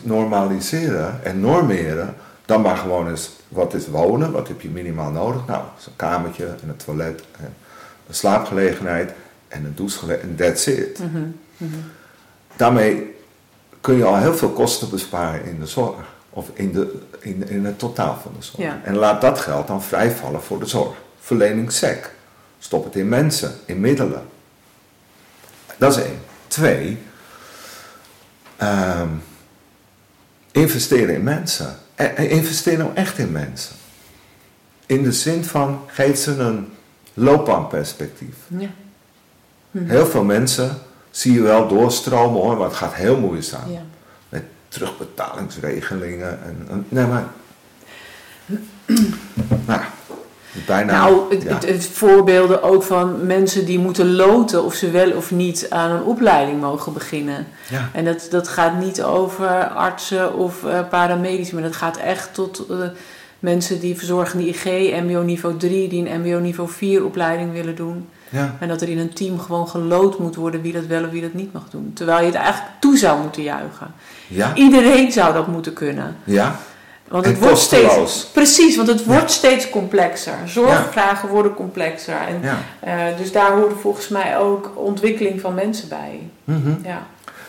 [0.04, 2.14] normaliseren en normeren
[2.50, 4.32] dan maar gewoon eens, wat is wonen?
[4.32, 5.46] Wat heb je minimaal nodig?
[5.46, 7.54] Nou, een kamertje en een toilet en
[8.08, 9.12] een slaapgelegenheid
[9.48, 10.98] en een douchegelegenheid en that's it.
[10.98, 11.38] Mm -hmm.
[11.56, 11.84] Mm -hmm.
[12.56, 13.14] Daarmee
[13.80, 16.04] kun je al heel veel kosten besparen in de zorg.
[16.30, 18.62] Of in, de, in, in het totaal van de zorg.
[18.62, 18.80] Ja.
[18.84, 20.96] En laat dat geld dan vrijvallen voor de zorg.
[21.20, 22.14] Verlening SEC.
[22.58, 24.22] Stop het in mensen, in middelen.
[25.76, 26.20] Dat is één.
[26.46, 26.98] Twee,
[28.62, 29.22] um,
[30.52, 31.76] investeren in mensen.
[32.00, 33.76] En, en investeer nou echt in mensen.
[34.86, 36.72] In de zin van, geef ze een
[37.14, 38.34] loopbaanperspectief.
[38.46, 38.68] Ja.
[39.78, 40.78] Heel veel mensen
[41.10, 43.70] zie je wel doorstromen hoor, maar het gaat heel moeizaam.
[43.72, 43.82] Ja.
[44.28, 46.42] Met terugbetalingsregelingen.
[46.44, 47.24] En, en- nee, maar...
[49.66, 49.80] nou,
[50.66, 50.92] bijna...
[50.92, 51.54] Nou, het, ja.
[51.54, 55.90] het, het voorbeelden ook van mensen die moeten loten of ze wel of niet aan
[55.90, 57.46] een opleiding mogen beginnen.
[57.68, 57.90] ja.
[57.92, 62.66] En dat, dat gaat niet over artsen of eh, paramedici, maar dat gaat echt tot
[62.70, 62.76] eh,
[63.38, 64.64] mensen die verzorgende IG,
[65.02, 68.08] MBO niveau 3, die een MBO niveau 4 opleiding willen doen.
[68.28, 68.56] ja.
[68.60, 71.22] En dat er in een team gewoon geloot moet worden wie dat wel of wie
[71.22, 71.90] dat niet mag doen.
[71.94, 73.94] Terwijl je het eigenlijk toe zou moeten juichen.
[74.28, 76.16] Ja, Iedereen zou dat moeten kunnen.
[76.24, 76.60] ja,
[77.10, 78.10] Want En het wordt kosteloos.
[78.12, 78.26] steeds.
[78.32, 80.34] Precies, want het wordt steeds complexer.
[80.46, 82.16] Zorgvragen worden complexer.
[82.28, 82.58] En, ja.
[82.80, 86.20] eh, dus daar hoort volgens mij ook ontwikkeling van mensen bij.
[86.44, 86.72] Mhm.
[86.82, 87.06] Ja,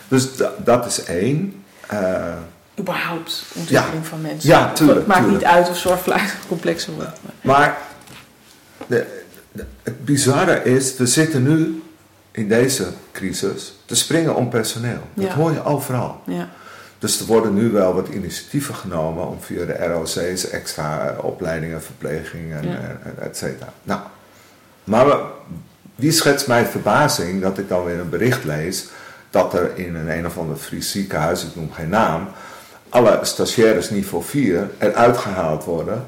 [0.08, 1.64] Dus da- dat is één.
[1.86, 2.32] Eh,
[2.78, 4.48] überhaupt ontwikkeling van mensen.
[4.50, 5.42] Ja, tuurlijk, Het maakt tuurlijk.
[5.44, 7.18] niet uit of zorgvragen complexer wordt.
[7.40, 7.76] maar- maar
[8.86, 9.06] de,
[9.52, 11.82] de- het bizarre is, we zitten nu
[12.30, 15.00] in deze crisis te springen om personeel.
[15.14, 16.20] Dat hoor je overal.
[16.26, 16.48] Ja,
[17.02, 21.82] Dus er worden nu wel wat initiatieven genomen om via de ROC's extra eh, opleidingen,
[21.82, 22.74] verpleging en, Ja.
[22.74, 23.72] en- en et cetera.
[23.82, 24.00] Nou,
[24.84, 25.24] maar we-
[25.94, 28.86] wie schetst mij verbazing dat ik dan weer een bericht lees
[29.30, 32.28] dat er in een een of ander Fries ziekenhuis, ik noem geen naam,
[32.88, 36.04] alle stagiaires niveau 4 eruit gehaald worden.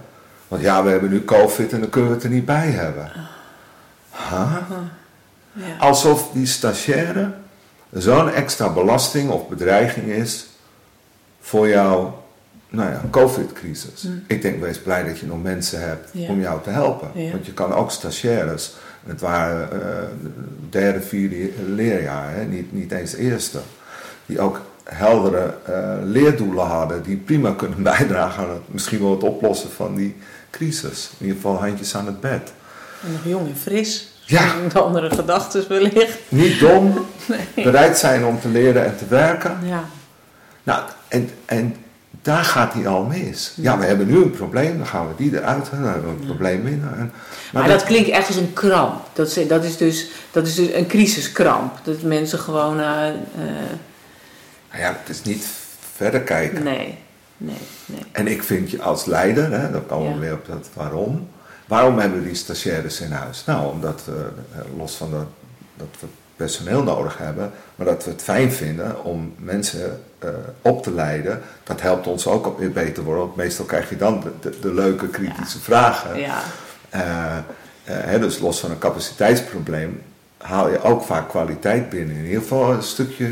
[0.49, 3.11] Want ja, we hebben nu COVID en dan kunnen we het er niet bij hebben.
[4.11, 4.57] Huh?
[5.78, 7.30] Alsof die stagiaire
[7.92, 10.47] zo'n extra belasting of bedreiging is
[11.45, 12.22] voor jouw
[12.68, 14.03] nou ja, COVID-crisis.
[14.03, 14.09] Hm.
[14.26, 16.28] Ik denk, wees blij dat je nog mensen hebt Ja.
[16.28, 17.11] om jou te helpen.
[17.14, 17.30] Ja.
[17.30, 18.72] Want je kan ook stagiaires,
[19.07, 19.88] het waren eh,
[20.70, 22.45] derde, vierde leerjaar, hè?
[22.45, 23.59] Niet, niet eens eerste,
[24.26, 29.22] die ook heldere eh, leerdoelen hadden, die prima kunnen bijdragen aan het, misschien wel het
[29.22, 30.16] oplossen van die
[30.51, 31.11] crisis.
[31.18, 32.53] In ieder geval handjes aan het bed.
[33.07, 34.12] En nog jong en fris.
[34.24, 34.55] Ja.
[34.72, 36.18] De andere gedachten wellicht.
[36.28, 36.92] Niet dom,
[37.55, 37.64] Nee.
[37.64, 39.59] bereid zijn om te leren en te werken.
[39.64, 39.84] Ja,
[40.62, 41.76] Nou, en, en
[42.22, 43.52] daar gaat hij al mis.
[43.57, 46.26] Ja, we hebben nu een probleem, dan gaan we die eruit dan hebben we een
[46.26, 46.92] probleem minder.
[46.92, 47.12] En,
[47.52, 49.00] Maar dat klinkt echt als een kramp.
[49.12, 51.78] Dat is, dat is, dus, dat is dus een crisiskramp.
[51.82, 52.80] Dat mensen gewoon.
[52.80, 52.86] eh,
[54.70, 55.46] nou ja, het is niet
[55.94, 56.62] verder kijken.
[56.62, 56.98] nee,
[57.36, 58.02] nee, nee.
[58.12, 60.20] En ik vind je als leider, hè, dan komen we Ja.
[60.20, 61.28] weer op dat waarom.
[61.66, 63.44] Waarom hebben we die stagiaires in huis?
[63.46, 65.26] Nou, omdat we, eh, los van dat,
[65.76, 70.31] dat we personeel nodig hebben, maar dat we het fijn vinden om mensen eh,
[70.62, 71.41] op te leiden.
[71.64, 74.59] Dat helpt ons ook op weer beter worden, want meestal krijg je dan de, de,
[74.61, 76.18] de leuke kritische vragen.
[76.20, 76.43] Ja,
[76.91, 77.01] Eh,
[77.37, 77.43] eh,
[77.85, 80.03] hè, dus los van een capaciteitsprobleem
[80.39, 82.16] haal je ook vaak kwaliteit binnen.
[82.16, 83.25] In ieder geval een stukje.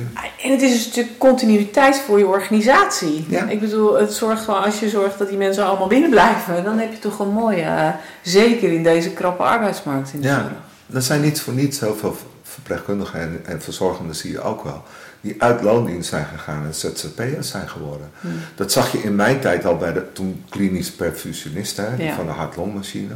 [0.43, 3.27] en het is een stuk continuïteit voor je organisatie.
[3.29, 3.45] Ja.
[3.49, 6.79] Ik bedoel, het zorgt gewoon, als je zorgt dat die mensen allemaal binnen blijven, dan
[6.79, 10.53] heb je toch een mooie, zeker in deze krappe arbeidsmarkt in de Ja, zorg.
[10.95, 14.83] er zijn niet voor niets heel veel verpleegkundigen en, en verzorgenden zie je ook wel.
[15.23, 18.11] Die uit loondienst zijn gegaan en ZZP'ers zijn geworden.
[18.21, 18.33] Hmm.
[18.55, 22.15] Dat zag je in mijn tijd al bij de toen klinisch perfusionisten hè, die Ja.
[22.15, 23.15] van de hart-longmachine.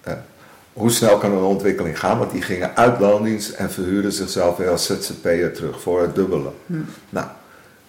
[0.00, 0.12] Eh,
[0.72, 2.18] hoe snel kan een ontwikkeling gaan?
[2.18, 6.50] Want die gingen uit loondienst en verhuurden zichzelf weer als ZZP'er terug voor het dubbele.
[6.66, 6.86] Hmm.
[7.08, 7.26] Nou,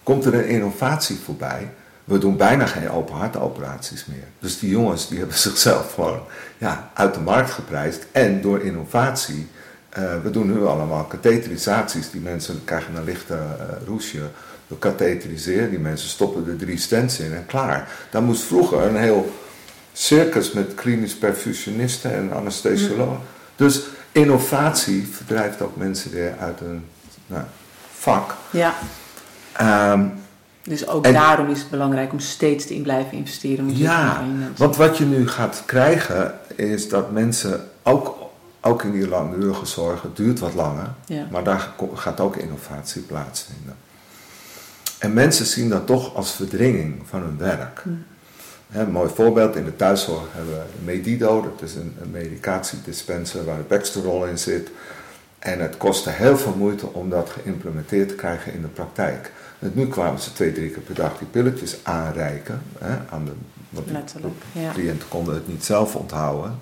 [0.02, 1.70] komt er een innovatie voorbij?
[2.04, 4.26] We doen bijna geen open hartoperaties meer.
[4.38, 6.20] Dus die jongens die hebben zichzelf gewoon
[6.58, 8.06] ja, uit de markt geprijsd.
[8.12, 9.48] En door innovatie,
[9.94, 12.10] eh, we doen nu allemaal katheterisaties.
[12.10, 14.18] Die mensen krijgen een lichte eh, roesje.
[14.66, 17.88] We katheteriseren die mensen, stoppen er drie stents in en klaar.
[18.10, 19.32] Daar moest vroeger een heel
[19.92, 23.18] circus met klinisch perfusionisten en anesthesiologen.
[23.56, 23.82] Dus
[24.12, 26.84] innovatie verdrijft ook mensen weer uit een
[27.26, 27.42] nou,
[27.92, 28.34] vak.
[28.50, 28.74] Ja,
[29.56, 30.06] Ehm,
[30.62, 33.76] dus ook En- daarom is het belangrijk om steeds te in blijven investeren.
[33.76, 34.24] Ja,
[34.56, 38.16] want wat je nu gaat krijgen is dat mensen ook,
[38.64, 41.26] ook in die langdurige zorg, het duurt wat langer, Ja.
[41.30, 43.76] maar daar gaat ook innovatie plaatsvinden.
[44.98, 47.82] En mensen zien dat toch als verdringing van hun werk.
[48.72, 53.56] Een mooi voorbeeld, in de thuiszorg hebben we Medido, dat is een, een medicatiedispenser waar
[53.56, 54.70] de Baxterol in zit.
[55.38, 59.32] En het kostte heel veel moeite om dat geïmplementeerd te krijgen in de praktijk.
[59.58, 62.62] En nu kwamen ze twee, drie keer per dag die pilletjes aanreiken.
[62.78, 63.32] Hè, aan de,
[63.70, 64.72] want die- Letterlijk, ja.
[64.72, 66.58] cliënten konden het niet zelf onthouden.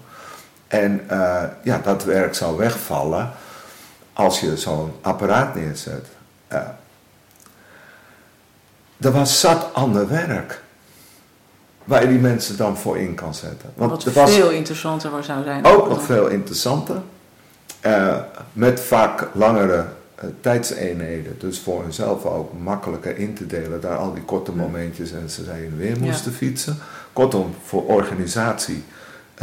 [0.73, 3.31] En eh, ja, dat werk zou wegvallen
[4.13, 6.07] als je zo'n apparaat neerzet.
[6.49, 6.61] Eh,
[9.01, 10.63] er was zat ander werk
[11.85, 13.71] waar je die mensen dan voor in kan zetten.
[13.75, 15.65] Want Wat er was veel interessanter zou zijn.
[15.65, 16.97] ook nog veel interessanter.
[17.81, 18.19] eh,
[18.53, 19.87] met vaak langere
[20.41, 21.39] tijdseenheden.
[21.39, 23.81] Dus voor hunzelf ook makkelijker in te delen.
[23.81, 26.79] Daar al die korte momentjes en ze en weer moesten fietsen.
[27.13, 28.85] Kortom, voor organisatie,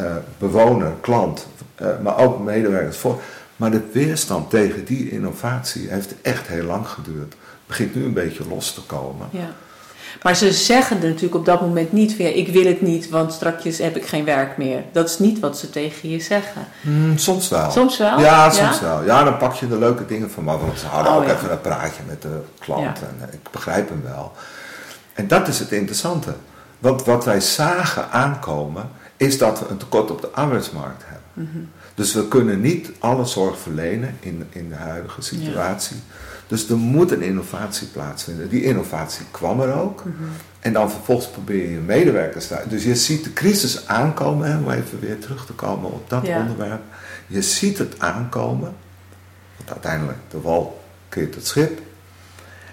[0.06, 2.98] eh, bewoner, klant, eh, maar ook medewerkers.
[2.98, 3.22] Voor.
[3.56, 7.34] Maar de weerstand tegen die innovatie heeft echt heel lang geduurd.
[7.34, 9.28] Het begint nu een beetje los te komen.
[9.32, 9.50] Ja.
[10.24, 13.78] Maar ze zeggen natuurlijk op dat moment niet weer: ik wil het niet, want straks
[13.78, 14.84] heb ik geen werk meer.
[14.92, 16.68] Dat is niet wat ze tegen je zeggen.
[16.82, 17.72] Hmm, soms wel.
[17.72, 18.20] Soms wel?
[18.20, 19.04] Ja, soms wel.
[19.04, 20.58] Ja, dan pak je de leuke dingen van me.
[20.58, 21.34] Want ze houden Oh, ook ja.
[21.34, 23.00] even een praatje met de klant.
[23.00, 23.06] Ja.
[23.08, 24.32] En eh, ik begrijp hem wel.
[25.14, 26.34] En dat is het interessante.
[26.80, 28.90] Want wat wij zagen aankomen,
[29.20, 31.20] is dat we een tekort op de arbeidsmarkt hebben.
[31.34, 31.66] Mhm.
[31.96, 35.98] Dus we kunnen niet alle zorg verlenen in, in de huidige situatie.
[36.48, 38.50] Dus er moet een innovatie plaatsvinden.
[38.50, 40.04] Die innovatie kwam er ook.
[40.06, 40.24] Mhm.
[40.60, 42.64] En dan vervolgens probeer je medewerkers daar.
[42.68, 46.26] Dus je ziet de crisis aankomen, hè, om even weer terug te komen op dat
[46.26, 46.40] Ja.
[46.40, 46.82] onderwerp.
[47.28, 48.74] Je ziet het aankomen.
[49.58, 51.80] Want uiteindelijk, de wal keert het schip.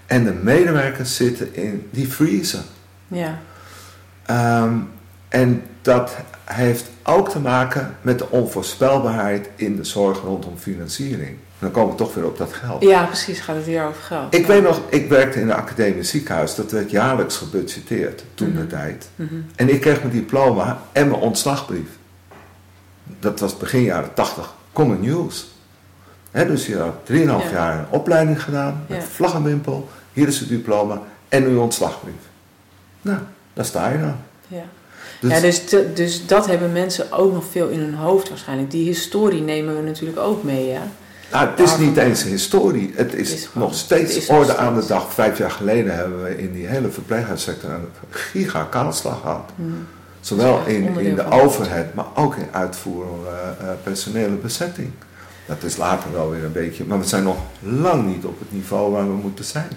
[0.07, 2.63] En de medewerkers zitten in die freezer.
[3.09, 3.39] Ja.
[4.27, 4.75] Ehm,
[5.29, 11.37] en dat heeft ook te maken met de onvoorspelbaarheid in de zorg rondom financiering.
[11.59, 12.83] Dan komen we toch weer op dat geld.
[12.83, 13.41] ja, precies.
[13.41, 14.35] Gaat het weer over geld.
[14.35, 16.55] Ik weet nog, ik werkte in een academisch ziekenhuis.
[16.55, 18.67] Dat werd jaarlijks gebudgeteerd toen de Mhm.
[18.69, 19.09] tijd.
[19.15, 19.35] Mhm.
[19.57, 21.89] En ik kreeg mijn diploma en mijn ontslagbrief.
[23.21, 24.55] Dat was begin jaren 80.
[24.73, 25.55] Common News.
[26.31, 27.51] Hè, dus je had 3,5 Ja.
[27.53, 28.85] jaar een opleiding gedaan.
[28.87, 29.05] Met Ja.
[29.09, 29.89] vlag en wimpel.
[30.13, 32.15] Hier is het diploma en uw ontslagbrief.
[33.03, 33.19] Nou,
[33.53, 34.17] daar sta je dan.
[34.49, 34.65] Ja.
[35.21, 38.71] Dus, ja, dus, te- dus dat hebben mensen ook nog veel in hun hoofd waarschijnlijk.
[38.71, 40.83] Die historie nemen we natuurlijk ook mee, ja.
[41.33, 42.93] nou, het is niet eens een historie.
[42.95, 45.13] Het is, Het is gewoon- nog steeds is orde aan de dag.
[45.15, 49.51] Vijf jaar geleden hebben we in die hele verpleeghuissector een giga kaalslag gehad.
[49.57, 49.87] Hmm.
[50.21, 53.29] Zowel in, in de overheid, maar ook in uitvoerende
[53.61, 54.91] eh, personele bezetting.
[55.47, 58.53] Dat is later wel weer een beetje, maar we zijn nog lang niet op het
[58.53, 59.69] niveau waar we moeten zijn.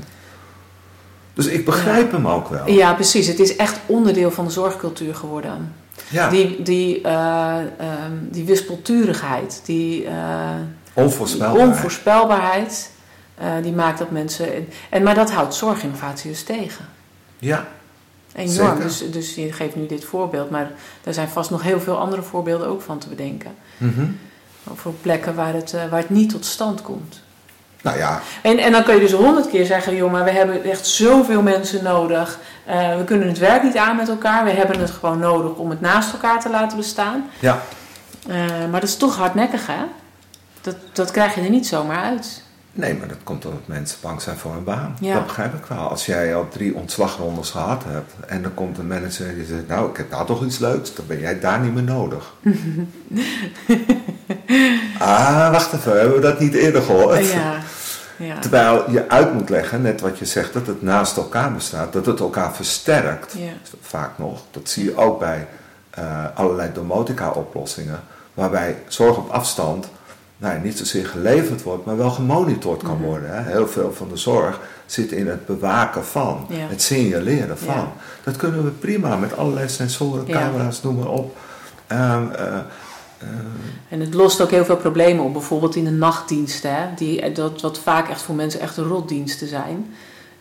[1.39, 2.69] Dus ik begrijp hem ook wel.
[2.69, 3.27] Ja, precies.
[3.27, 5.73] Het is echt onderdeel van de zorgcultuur geworden.
[6.09, 10.49] Ja, Die, die, eh, ehm, die wispelturigheid, die eh,
[10.93, 11.67] onvoorspelbaar.
[11.67, 12.91] onvoorspelbaarheid,
[13.35, 14.53] eh, die maakt dat mensen.
[14.53, 16.85] En, en, maar dat houdt zorginnovatie dus tegen.
[17.37, 17.67] Ja,
[18.35, 18.53] Enorm.
[18.53, 18.83] Zeker.
[18.83, 20.71] Dus, dus je geeft nu dit voorbeeld, maar
[21.03, 23.51] er zijn vast nog heel veel andere voorbeelden ook van te bedenken.
[23.77, 24.05] Mhm.
[24.71, 27.21] Over plekken waar het, waar het niet tot stand komt.
[27.81, 30.63] Nou ja, En, en dan kun je dus honderd keer zeggen, joh, maar we hebben
[30.63, 32.39] echt zoveel mensen nodig.
[32.65, 34.43] Eh, we kunnen het werk niet aan met elkaar.
[34.43, 37.25] We hebben het gewoon nodig om het naast elkaar te laten bestaan.
[37.39, 37.61] ja.
[38.27, 38.35] Eh,
[38.71, 39.83] maar dat is toch hardnekkig, hè?
[40.61, 42.43] Dat, dat krijg je er niet zomaar uit.
[42.71, 44.97] Nee, maar dat komt omdat mensen bang zijn voor hun baan.
[44.99, 45.13] Ja.
[45.13, 45.77] Dat begrijp ik wel.
[45.77, 49.89] Als jij al drie ontslagrondes gehad hebt en dan komt een manager die zegt, nou,
[49.89, 52.33] ik heb daar toch iets leuks, dan ben jij daar niet meer nodig.
[54.99, 57.17] ah, wacht even, hebben we dat niet eerder gehoord?
[57.17, 57.53] Eh, ja,
[58.17, 58.39] ja.
[58.39, 62.05] Terwijl je uit moet leggen, net wat je zegt, dat het naast elkaar bestaat, dat
[62.05, 63.51] het elkaar versterkt, Ja.
[63.81, 64.41] vaak nog.
[64.51, 65.47] Dat zie je ook bij
[65.89, 67.99] eh, allerlei domotica-oplossingen,
[68.33, 69.87] waarbij zorg op afstand
[70.37, 73.03] nou, niet zozeer geleverd wordt, maar wel gemonitord kan Mhm.
[73.03, 73.33] worden.
[73.35, 73.51] Hè.
[73.51, 76.55] Heel veel van de zorg zit in het bewaken van, Ja.
[76.69, 77.73] het signaleren van.
[77.75, 77.91] Ja.
[78.23, 81.37] Dat kunnen we prima met allerlei sensoren, camera's, noem maar op.
[81.87, 82.57] Ehm, eh,
[83.19, 83.27] eh,
[83.89, 85.33] En het lost ook heel veel problemen op.
[85.33, 86.75] Bijvoorbeeld in de nachtdiensten.
[86.75, 86.85] Hè?
[86.95, 89.93] Die, dat wat vaak echt voor mensen echt rotdiensten zijn.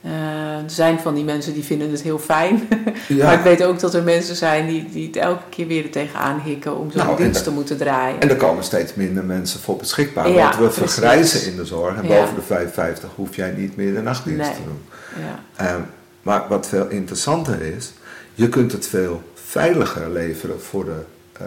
[0.03, 0.11] Eh,
[0.57, 2.69] er zijn van die mensen die vinden het heel fijn.
[3.09, 3.25] ja.
[3.25, 5.91] Maar ik weet ook dat er mensen zijn die, die het elke keer weer er
[5.91, 8.21] tegenaan hikken om zo'n Nou, en dienst te moeten draaien.
[8.21, 10.29] En er komen steeds minder mensen voor beschikbaar.
[10.31, 10.93] Ja, want we precies.
[10.95, 11.97] vergrijzen in de zorg.
[11.97, 12.21] En Ja.
[12.21, 14.55] boven de 55 hoef jij niet meer de nachtdienst Nee.
[14.55, 14.83] te doen.
[15.25, 15.65] Ja.
[15.67, 15.81] Ehm,
[16.23, 17.93] maar wat veel interessanter is,
[18.35, 21.05] je kunt het veel veiliger leveren voor de.
[21.39, 21.47] eh,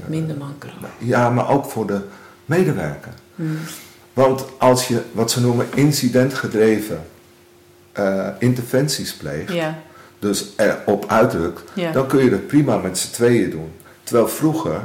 [0.00, 0.76] Met minder mankracht.
[0.98, 2.00] ja, maar ook voor de
[2.44, 3.12] medewerker.
[3.34, 3.58] Hmm.
[4.12, 7.00] Want als je wat ze noemen incidentgedreven
[7.92, 9.78] eh, interventies pleegt, Ja,
[10.18, 11.92] dus erop uitdrukt, ja.
[11.92, 13.70] dan kun je dat prima met z'n tweeën doen.
[14.02, 14.80] Terwijl vroeger,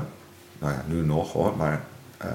[0.60, 1.82] nou ja, nu nog hoor, maar
[2.18, 2.28] eh,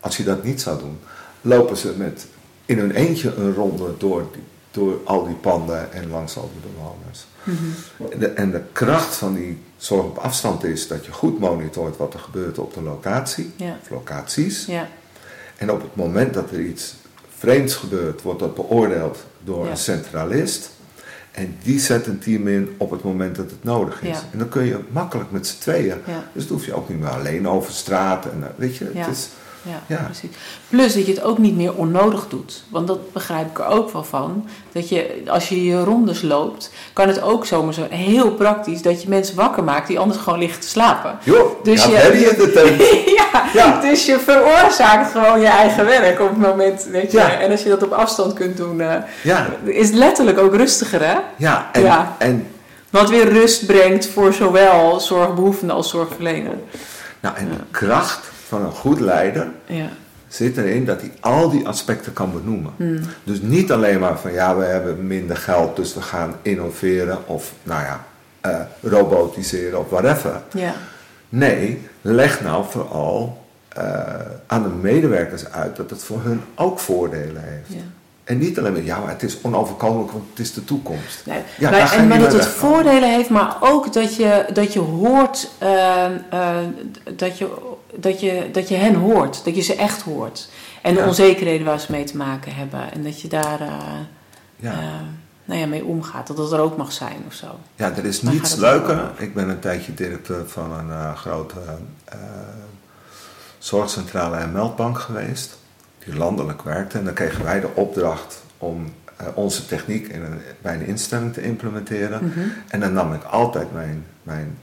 [0.00, 0.98] als je dat niet zou doen,
[1.40, 2.26] lopen ze met
[2.66, 6.70] in hun eentje een ronde door, die- door al die panden en langs al die
[6.72, 7.26] bewoners.
[7.42, 8.12] Mhm.
[8.12, 11.96] En de, en de kracht van die zorg op afstand is dat je goed monitort
[11.96, 13.76] wat er gebeurt op de locatie, Ja.
[13.82, 14.66] of locaties.
[14.66, 14.88] Ja.
[15.56, 16.94] En op het moment dat er iets
[17.38, 19.70] vreemds gebeurt, wordt dat beoordeeld door Ja.
[19.70, 20.70] een centralist.
[21.30, 24.18] En die zet een team in op het moment dat het nodig is.
[24.32, 25.96] En dan kun je makkelijk met z'n tweeën.
[26.32, 28.24] Dus dan hoef je ook niet meer alleen over straat.
[28.26, 29.28] En, eh, weet je, het is,
[29.62, 30.02] Ja, Ja.
[30.04, 30.30] precies.
[30.68, 32.62] Plus dat je het ook niet meer onnodig doet.
[32.68, 34.48] Want dat begrijp ik er ook wel van.
[34.72, 39.02] Dat je, als je je rondes loopt, kan het ook zomaar zo heel praktisch dat
[39.02, 41.18] je mensen wakker maakt die anders gewoon liggen te slapen.
[41.22, 42.82] Joh, Dus ja, je- herrie in de tent.
[43.16, 43.80] ja, Ja.
[43.90, 47.20] dus je veroorzaakt gewoon je eigen werk op het moment dat je...
[47.20, 48.76] En als je dat op afstand kunt doen,
[49.22, 51.14] Ja, is het letterlijk ook rustiger, hè?
[51.36, 52.14] ja, en, Ja.
[52.18, 52.46] en
[52.90, 56.54] Wat weer rust brengt voor zowel zorgbehoevenden als zorgverlener.
[57.20, 59.88] Nou, en de kracht van een goed leider Ja.
[60.28, 62.72] zit erin dat hij al die aspecten kan benoemen.
[63.24, 67.52] Dus niet alleen maar van ja, we hebben minder geld, dus we gaan innoveren of
[67.62, 68.04] nou ja,
[68.40, 70.42] eh, robotiseren of whatever.
[70.54, 70.74] Ja.
[71.28, 74.02] Nee, leg nou vooral eh,
[74.46, 77.68] aan de medewerkers uit dat het voor hun ook voordelen heeft.
[77.68, 77.82] ja.
[78.24, 81.22] En niet alleen maar ja, maar het is onoverkomelijk, want het is de toekomst.
[81.26, 81.38] Nee.
[81.58, 85.50] Ja, maar en, maar dat het voordelen heeft, maar ook dat je, dat je hoort,
[85.58, 86.06] eh,
[87.16, 87.48] dat, je,
[88.00, 90.48] dat, je, dat je hen hoort, dat je ze echt hoort.
[90.82, 91.06] En de Ja.
[91.06, 92.92] onzekerheden waar ze mee te maken hebben.
[92.92, 93.76] En dat je daar eh,
[94.56, 94.72] Ja.
[94.72, 94.78] eh,
[95.44, 96.26] nou ja, mee omgaat.
[96.26, 97.58] Dat dat er ook mag zijn of zo.
[97.76, 99.10] Ja, er is niets leuker.
[99.16, 101.56] Ik ben een tijdje directeur van een eh, grote
[103.58, 105.58] zorgcentrale en meldbank geweest,
[106.04, 106.98] die landelijk werkte.
[106.98, 108.92] En dan kregen wij de opdracht om
[109.34, 112.24] onze techniek in een, bij een instelling te implementeren.
[112.24, 112.48] Mhm.
[112.68, 114.58] En dan nam ik altijd mijn, mijn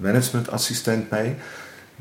[0.00, 1.36] managementassistent mee.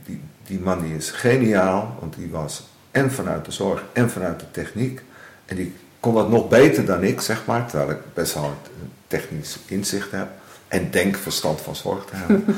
[0.06, 4.40] Die, die man die is geniaal, want die was en vanuit de zorg en vanuit
[4.40, 5.02] de techniek.
[5.46, 8.92] En die kon dat nog beter dan ik, zeg maar, terwijl ik best wel een
[9.08, 10.28] technisch inzicht heb.
[10.68, 12.46] En denk verstand van zorg te hebben.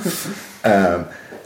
[0.62, 1.00] Ehm,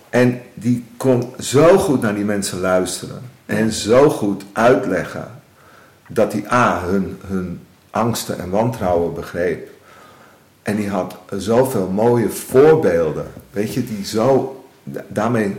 [0.10, 3.22] en die kon zo goed naar die mensen luisteren.
[3.46, 5.28] En zo goed uitleggen
[6.08, 9.70] dat hij A, hun, hun angsten en wantrouwen begreep.
[10.64, 13.26] En die had zoveel mooie voorbeelden.
[13.52, 14.64] Weet je, die zo.
[14.84, 15.56] da- Daarmee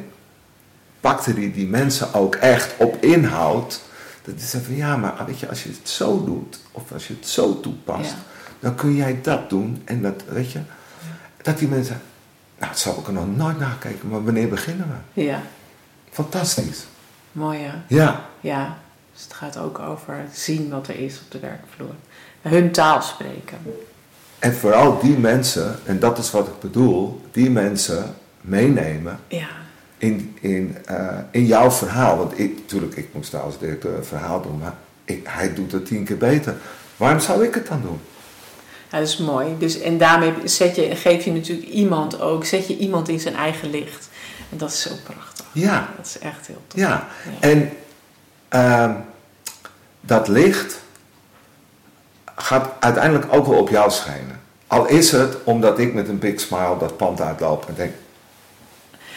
[1.07, 3.81] pakte hij die mensen ook echt op inhoud.
[4.25, 7.15] Dat is van ja, maar weet je, als je het zo doet, of als je
[7.21, 8.17] het zo toepast, Ja.
[8.61, 9.83] dan kun jij dat doen.
[9.85, 10.59] En dat, weet je,
[11.43, 12.01] dat die mensen.
[12.59, 15.23] Nou, dat zou ik er nog nooit naar gekeken, maar wanneer beginnen we?
[15.23, 15.43] Ja,
[16.11, 16.87] Fantastisch.
[17.33, 17.73] mooi hè?
[17.97, 18.79] Ja, Ja,
[19.13, 21.95] dus het gaat ook over zien wat er is op de werkvloer.
[22.43, 23.59] Hun taal spreken.
[24.39, 29.49] en vooral die mensen, en dat is wat ik bedoel, die mensen meenemen Ja,
[30.07, 32.17] in, in, eh, in jouw verhaal.
[32.17, 35.73] Want ik, natuurlijk, ik moest daar als directeur een verhaal doen, maar ik, hij doet
[35.73, 36.57] het tien keer beter.
[36.97, 38.01] Waarom zou ik het dan doen?
[38.91, 39.55] Ja, dat is mooi.
[39.59, 43.35] Dus, en daarmee zet je, geef je natuurlijk iemand ook, zet je iemand in zijn
[43.35, 44.09] eigen licht.
[44.51, 45.47] En dat is zo prachtig.
[45.53, 46.81] Ja, Dat is echt heel tof.
[46.81, 46.89] ja.
[47.41, 47.49] Ja.
[47.49, 47.71] En
[48.49, 48.93] ehm,
[50.01, 50.81] dat licht
[52.37, 54.41] gaat uiteindelijk ook wel op jou schijnen.
[54.67, 57.93] Al is het omdat ik met een big smile dat pand uitloop en denk,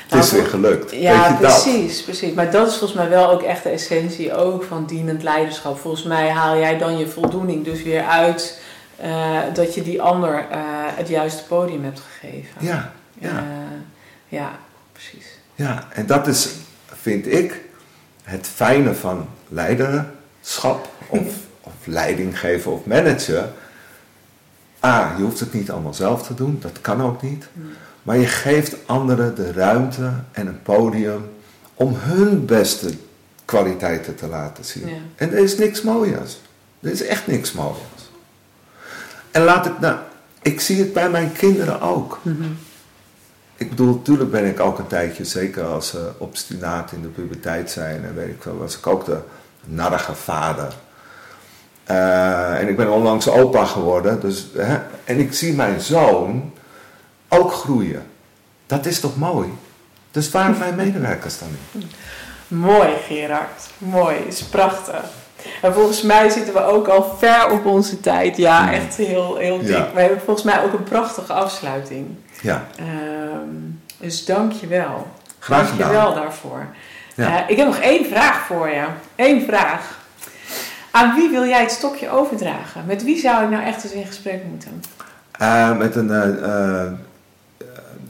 [0.10, 0.92] het is weer gelukt.
[0.92, 1.62] Ja, Weet je dat?
[1.64, 2.34] precies, precies.
[2.34, 5.80] Maar dat is volgens mij wel ook echt de essentie ook van dienend leiderschap.
[5.80, 8.62] Volgens mij haal jij dan je voldoening dus weer uit
[8.96, 12.66] eh, dat je die ander eh, het juiste podium hebt gegeven.
[12.66, 13.38] Ja, ja.
[13.38, 13.44] Eh,
[14.28, 14.52] ja,
[14.92, 15.26] precies.
[15.56, 16.50] Ja, en dat is,
[16.86, 17.62] vind ik,
[18.24, 23.54] het fijne van leiderschap of, of leiding geven of managen.
[24.86, 27.48] A, je hoeft het niet allemaal zelf te doen, dat kan ook niet.
[28.10, 31.30] Maar je geeft anderen de ruimte en een podium
[31.74, 32.94] om hun beste
[33.46, 34.88] kwaliteiten te laten zien.
[34.88, 34.96] Ja.
[35.16, 36.40] En er is niks mooiers.
[36.80, 38.10] Er is echt niks mooiers.
[39.32, 39.98] En laat ik nou,
[40.42, 42.20] ik zie het bij mijn kinderen ook.
[43.56, 47.72] Ik bedoel, natuurlijk ben ik ook een tijdje, zeker als ze obstinaat in de puberteit
[47.72, 49.20] zijn, en weet ik wel, was ik ook de
[49.66, 50.74] narrige vader.
[51.84, 56.52] Eh, en ik ben onlangs opa geworden, dus, hè, en ik zie mijn zoon
[57.30, 58.04] ook groeien.
[58.66, 59.50] Dat is toch mooi?
[60.12, 61.86] Dus waarom mijn medewerkers dan niet?
[62.48, 65.04] Mooi Gerard, mooi, is prachtig.
[65.62, 68.38] En volgens mij zitten we ook al ver op onze tijd.
[68.38, 68.70] Ja, Mm.
[68.70, 69.68] echt heel, heel dik.
[69.68, 69.88] Ja.
[69.94, 72.08] We hebben volgens mij ook een prachtige afsluiting.
[72.42, 72.88] Ja, Ehm,
[73.98, 75.08] dus dank je wel.
[75.40, 76.04] Graag Dank je gedaan.
[76.04, 76.66] wel daarvoor.
[77.16, 77.44] Ja.
[77.44, 78.84] Eh, ik heb nog één vraag voor je.
[79.16, 79.98] Eén vraag.
[80.92, 82.84] Aan wie wil jij het stokje overdragen?
[82.86, 84.84] Met wie zou ik nou echt eens in gesprek moeten?
[85.32, 86.92] Eh, met een, eh,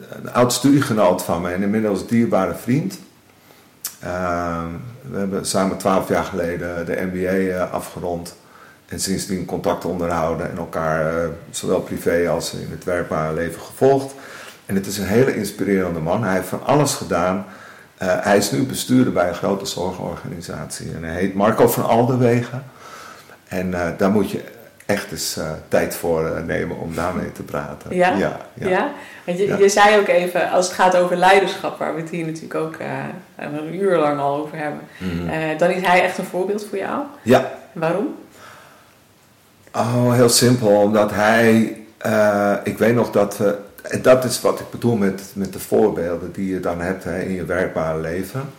[0.10, 3.00] een oud studiegenoot van me en inmiddels dierbare vriend.
[4.00, 4.64] Eh,
[5.02, 8.36] we hebben samen twaalf jaar geleden de MBA eh, afgerond.
[8.90, 14.14] En sindsdien contact onderhouden en elkaar eh, zowel privé als in het werkbare leven gevolgd.
[14.66, 16.24] En het is een hele inspirerende man.
[16.24, 17.46] Hij heeft van alles gedaan.
[17.98, 20.92] Eh, hij is nu bestuurder bij een grote zorgorganisatie.
[20.96, 22.64] En hij heet Marco van Alderwegen.
[23.48, 24.44] En daar moet je
[24.90, 27.96] echt eens uh, tijd voor uh, nemen om daarmee te praten.
[27.96, 28.16] Ja?
[28.16, 28.38] Ja.
[28.54, 28.92] ja.
[29.26, 32.26] Want je, je zei ook even, als het gaat over leiderschap, waar we het hier
[32.26, 32.88] natuurlijk ook uh,
[33.36, 35.28] een uur lang al over hebben, mm
[35.58, 37.04] dan is hij echt een voorbeeld voor jou.
[37.22, 37.52] Ja.
[37.72, 38.16] Waarom?
[39.76, 40.82] Oh, heel simpel.
[40.82, 41.78] Omdat hij,
[42.64, 46.32] ik weet nog dat we, en dat is wat ik bedoel met, met de voorbeelden
[46.32, 48.50] die je dan hebt hè, in je werkbare leven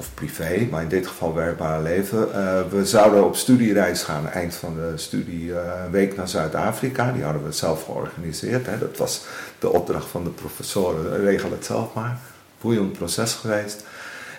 [0.00, 2.28] of privé, maar in dit geval werkbare leven.
[2.28, 7.12] Uh, we zouden op studiereis gaan, eind van de studie, uh, een week naar Zuid-Afrika.
[7.12, 8.66] Die hadden we zelf georganiseerd.
[8.66, 8.78] Hè.
[8.78, 9.22] Dat was
[9.58, 11.20] de opdracht van de professoren.
[11.20, 12.18] Regel het zelf maar.
[12.60, 13.84] Boeiend proces geweest.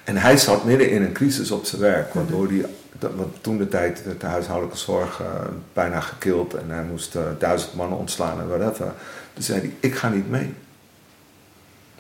[0.04, 2.66] En hij zat midden in een crisis op zijn werk, waardoor hij,
[3.16, 5.28] want toen de tijd werd de huishoudelijke zorg uh,
[5.74, 8.92] bijna gekild en hij moest duizend mannen ontslaan en whatever.
[9.34, 10.54] Toen zei hij, ik ga niet mee.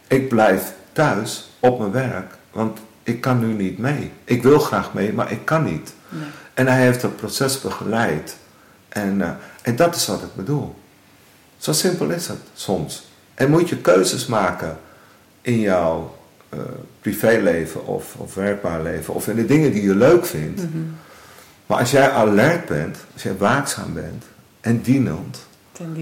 [0.07, 4.11] Ik blijf thuis op mijn werk, want ik kan nu niet mee.
[4.23, 5.93] Ik wil graag mee, maar ik kan niet.
[6.09, 6.27] Nee.
[6.53, 8.37] En hij heeft dat proces begeleid.
[8.89, 9.29] En, uh,
[9.61, 10.75] en dat is wat ik bedoel.
[11.57, 13.07] Zo simpel is het soms.
[13.33, 14.77] En moet je keuzes maken
[15.41, 16.17] in jouw
[16.53, 16.59] uh,
[17.01, 20.61] privéleven of, of werkbaar leven of in de dingen die je leuk vindt.
[20.61, 20.95] Mm -hmm.
[21.65, 24.23] Maar als jij alert bent, als jij waakzaam bent
[24.61, 25.45] en dienend,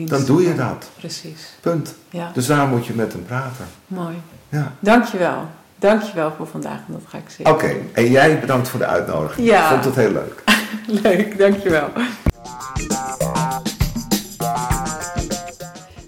[0.05, 0.89] dan doe je dat.
[0.97, 1.53] Precies.
[1.61, 1.95] Punt.
[2.09, 2.31] Ja.
[2.33, 3.65] Dus daar moet je met hem praten.
[3.87, 4.21] Mooi.
[4.49, 4.73] Ja.
[4.79, 5.49] Dankjewel.
[5.79, 9.47] Dankjewel voor vandaag en dat ga ik zeker Oké, en jij bedankt voor de uitnodiging.
[9.47, 9.63] Ja.
[9.63, 10.43] Ik vond het heel leuk.
[11.03, 11.89] leuk, dankjewel.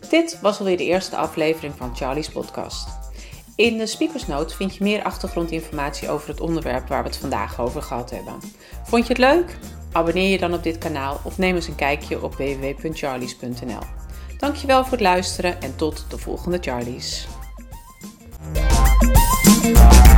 [0.09, 2.87] Dit was alweer de eerste aflevering van Charlie's podcast.
[3.55, 7.81] In de speakersnotes vind je meer achtergrondinformatie over het onderwerp waar we het vandaag over
[7.81, 8.35] gehad hebben.
[8.83, 9.57] Vond je het leuk?
[9.91, 13.83] Abonneer je dan op dit kanaal of neem eens een kijkje op www.charlies.nl.
[14.37, 17.27] Dankjewel voor het luisteren en tot de volgende Charlies.
[19.61, 20.10] Bye.